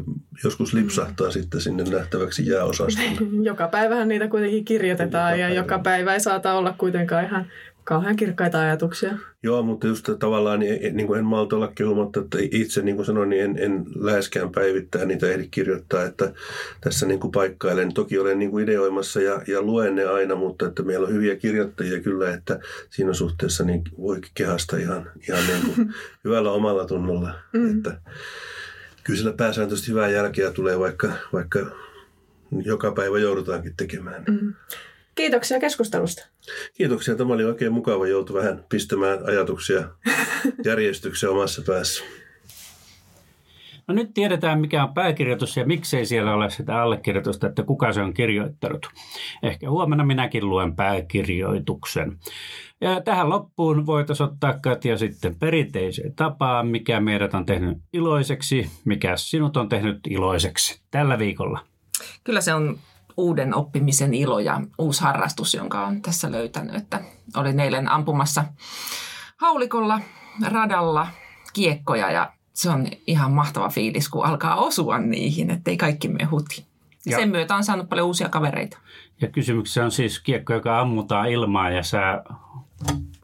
joskus 0.44 0.74
lipsahtaa 0.74 1.26
mm. 1.26 1.32
sitten 1.32 1.60
sinne 1.60 1.84
nähtäväksi 1.84 2.46
jääosastolle. 2.46 3.18
joka 3.50 3.68
päivähän 3.68 4.08
niitä 4.08 4.28
kuitenkin 4.28 4.64
kirjoitetaan 4.64 5.32
joka 5.32 5.40
ja 5.40 5.46
päivä. 5.46 5.54
joka 5.54 5.78
päivä 5.78 6.14
ei 6.14 6.20
saata 6.20 6.54
olla 6.54 6.74
kuitenkaan 6.78 7.24
ihan 7.24 7.46
kauhean 7.84 8.16
kirkkaita 8.16 8.60
ajatuksia. 8.60 9.18
Joo, 9.42 9.62
mutta 9.62 9.86
just 9.86 10.08
tavallaan 10.18 10.60
niin, 10.60 10.96
niin 10.96 11.06
kuin 11.06 11.18
en 11.18 11.24
malta 11.24 11.56
olla 11.56 11.72
kehumatta, 11.74 12.20
että 12.20 12.38
itse 12.40 12.82
niin 12.82 12.96
kuin 12.96 13.06
sanoin, 13.06 13.28
niin 13.28 13.42
en, 13.42 13.58
en 13.58 13.84
läheskään 13.94 14.52
päivittää 14.52 15.04
niitä 15.04 15.26
ehdi 15.26 15.48
kirjoittaa, 15.50 16.04
että 16.04 16.32
tässä 16.80 17.06
niin 17.06 17.20
kuin 17.20 17.32
paikkailen. 17.32 17.94
Toki 17.94 18.18
olen 18.18 18.38
niin 18.38 18.50
kuin 18.50 18.64
ideoimassa 18.64 19.20
ja, 19.20 19.42
ja 19.46 19.62
luen 19.62 19.94
ne 19.94 20.04
aina, 20.04 20.34
mutta 20.34 20.66
että 20.66 20.82
meillä 20.82 21.06
on 21.06 21.14
hyviä 21.14 21.36
kirjoittajia 21.36 22.00
kyllä, 22.00 22.34
että 22.34 22.60
siinä 22.90 23.12
suhteessa 23.12 23.64
niin 23.64 23.82
voi 23.98 24.20
kehasta 24.34 24.76
ihan, 24.76 25.10
ihan 25.28 25.46
niin 25.46 25.74
kuin 25.74 25.94
hyvällä 26.24 26.50
omalla 26.50 26.86
tunnolla. 26.86 27.34
Mm. 27.52 27.76
Että 27.76 28.00
kyllä 29.04 29.18
sillä 29.18 29.32
pääsääntöisesti 29.32 29.90
hyvää 29.90 30.08
jälkeä 30.08 30.50
tulee, 30.50 30.78
vaikka, 30.78 31.12
vaikka 31.32 31.60
joka 32.64 32.92
päivä 32.92 33.18
joudutaankin 33.18 33.74
tekemään. 33.76 34.24
Mm. 34.28 34.54
Kiitoksia 35.14 35.60
keskustelusta. 35.60 36.26
Kiitoksia. 36.74 37.16
Tämä 37.16 37.34
oli 37.34 37.44
oikein 37.44 37.72
mukava 37.72 38.06
joutu 38.06 38.34
vähän 38.34 38.64
pistämään 38.68 39.18
ajatuksia 39.26 39.88
järjestykseen 40.64 41.32
omassa 41.32 41.62
päässä. 41.66 42.04
No 43.88 43.94
nyt 43.94 44.14
tiedetään, 44.14 44.60
mikä 44.60 44.84
on 44.84 44.94
pääkirjoitus 44.94 45.56
ja 45.56 45.66
miksei 45.66 46.06
siellä 46.06 46.34
ole 46.34 46.50
sitä 46.50 46.82
allekirjoitusta, 46.82 47.46
että 47.46 47.62
kuka 47.62 47.92
se 47.92 48.00
on 48.00 48.14
kirjoittanut. 48.14 48.86
Ehkä 49.42 49.70
huomenna 49.70 50.04
minäkin 50.04 50.48
luen 50.48 50.76
pääkirjoituksen. 50.76 52.18
Ja 52.80 53.00
tähän 53.00 53.28
loppuun 53.28 53.86
voitaisiin 53.86 54.28
ottaa 54.28 54.58
Katja 54.58 54.98
sitten 54.98 55.38
perinteiseen 55.38 56.14
tapaan, 56.14 56.66
mikä 56.66 57.00
meidät 57.00 57.34
on 57.34 57.46
tehnyt 57.46 57.78
iloiseksi, 57.92 58.70
mikä 58.84 59.16
sinut 59.16 59.56
on 59.56 59.68
tehnyt 59.68 59.98
iloiseksi 60.10 60.82
tällä 60.90 61.18
viikolla. 61.18 61.60
Kyllä 62.24 62.40
se 62.40 62.54
on 62.54 62.78
uuden 63.16 63.54
oppimisen 63.54 64.14
ilo 64.14 64.38
ja 64.38 64.60
uusi 64.78 65.02
harrastus, 65.02 65.54
jonka 65.54 65.86
on 65.86 66.02
tässä 66.02 66.32
löytänyt. 66.32 66.74
Että 66.74 67.00
olin 67.36 67.60
eilen 67.60 67.88
ampumassa 67.88 68.44
haulikolla, 69.36 70.00
radalla 70.46 71.06
kiekkoja 71.52 72.10
ja 72.10 72.32
se 72.52 72.70
on 72.70 72.86
ihan 73.06 73.32
mahtava 73.32 73.68
fiilis, 73.68 74.08
kun 74.08 74.26
alkaa 74.26 74.56
osua 74.56 74.98
niihin, 74.98 75.50
ettei 75.50 75.76
kaikki 75.76 76.08
mene 76.08 76.24
huti. 76.24 76.66
Ja 77.06 77.18
sen 77.18 77.28
myötä 77.28 77.56
on 77.56 77.64
saanut 77.64 77.88
paljon 77.88 78.06
uusia 78.06 78.28
kavereita. 78.28 78.78
Ja 79.20 79.28
kysymyksessä 79.28 79.84
on 79.84 79.90
siis 79.90 80.20
kiekko, 80.20 80.52
joka 80.52 80.80
ammutaan 80.80 81.30
ilmaan 81.30 81.74
ja 81.74 81.82
sä 81.82 82.22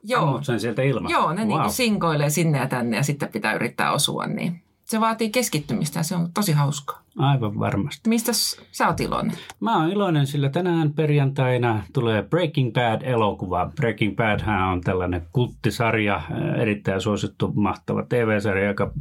Joo. 0.02 0.22
ammut 0.22 0.44
sen 0.44 0.60
sieltä 0.60 0.82
ilmasta. 0.82 1.18
Joo, 1.18 1.32
ne 1.32 1.44
wow. 1.44 1.60
niin 1.60 1.70
sinkoilee 1.70 2.30
sinne 2.30 2.58
ja 2.58 2.66
tänne 2.66 2.96
ja 2.96 3.02
sitten 3.02 3.28
pitää 3.28 3.54
yrittää 3.54 3.92
osua. 3.92 4.26
Niin 4.26 4.62
se 4.88 5.00
vaatii 5.00 5.30
keskittymistä 5.30 5.98
ja 5.98 6.02
se 6.02 6.16
on 6.16 6.32
tosi 6.32 6.52
hauskaa. 6.52 7.02
Aivan 7.18 7.58
varmasti. 7.58 8.08
Mistä 8.08 8.32
sä 8.72 8.86
oot 8.86 9.00
iloinen? 9.00 9.36
Mä 9.60 9.76
oon 9.76 9.92
iloinen, 9.92 10.26
sillä 10.26 10.48
tänään 10.48 10.92
perjantaina 10.92 11.82
tulee 11.92 12.22
Breaking 12.22 12.72
Bad-elokuva. 12.72 13.72
Breaking 13.76 14.16
Bad 14.16 14.40
on 14.72 14.80
tällainen 14.80 15.26
kulttisarja, 15.32 16.22
erittäin 16.58 17.00
suosittu, 17.00 17.52
mahtava 17.54 18.02
TV-sarja, 18.08 18.66
joka 18.66 18.92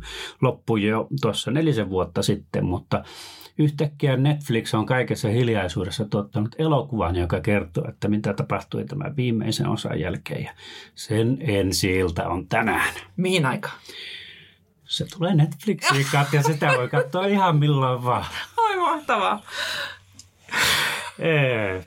loppui 0.41 0.83
jo 0.83 1.07
tuossa 1.21 1.51
nelisen 1.51 1.89
vuotta 1.89 2.23
sitten, 2.23 2.65
mutta 2.65 3.03
yhtäkkiä 3.57 4.17
Netflix 4.17 4.73
on 4.73 4.85
kaikessa 4.85 5.27
hiljaisuudessa 5.27 6.05
tuottanut 6.05 6.55
elokuvan, 6.57 7.15
joka 7.15 7.41
kertoo, 7.41 7.89
että 7.89 8.07
mitä 8.07 8.33
tapahtui 8.33 8.85
tämän 8.85 9.15
viimeisen 9.15 9.67
osan 9.67 9.99
jälkeen. 9.99 10.43
Ja 10.43 10.51
sen 10.95 11.37
ensi 11.41 12.03
on 12.25 12.47
tänään. 12.47 12.93
Mihin 13.17 13.45
aikaan? 13.45 13.75
Se 14.87 15.05
tulee 15.17 15.35
Netflixiin, 15.35 16.05
Katja. 16.11 16.43
Sitä 16.43 16.67
voi 16.77 16.89
katsoa 16.89 17.25
ihan 17.25 17.57
milloin 17.57 18.03
vaan. 18.03 18.25
Oi 18.57 18.75
mahtavaa. 18.75 19.41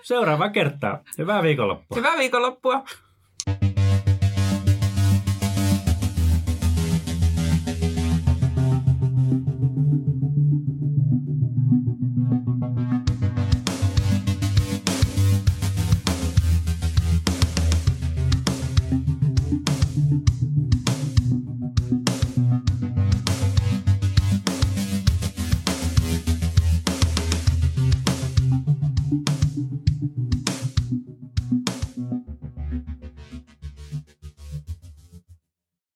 Seuraava 0.02 0.48
kertaa. 0.48 0.98
Hyvää 1.18 1.42
viikonloppua. 1.42 1.96
Hyvää 1.96 2.18
viikonloppua. 2.18 2.84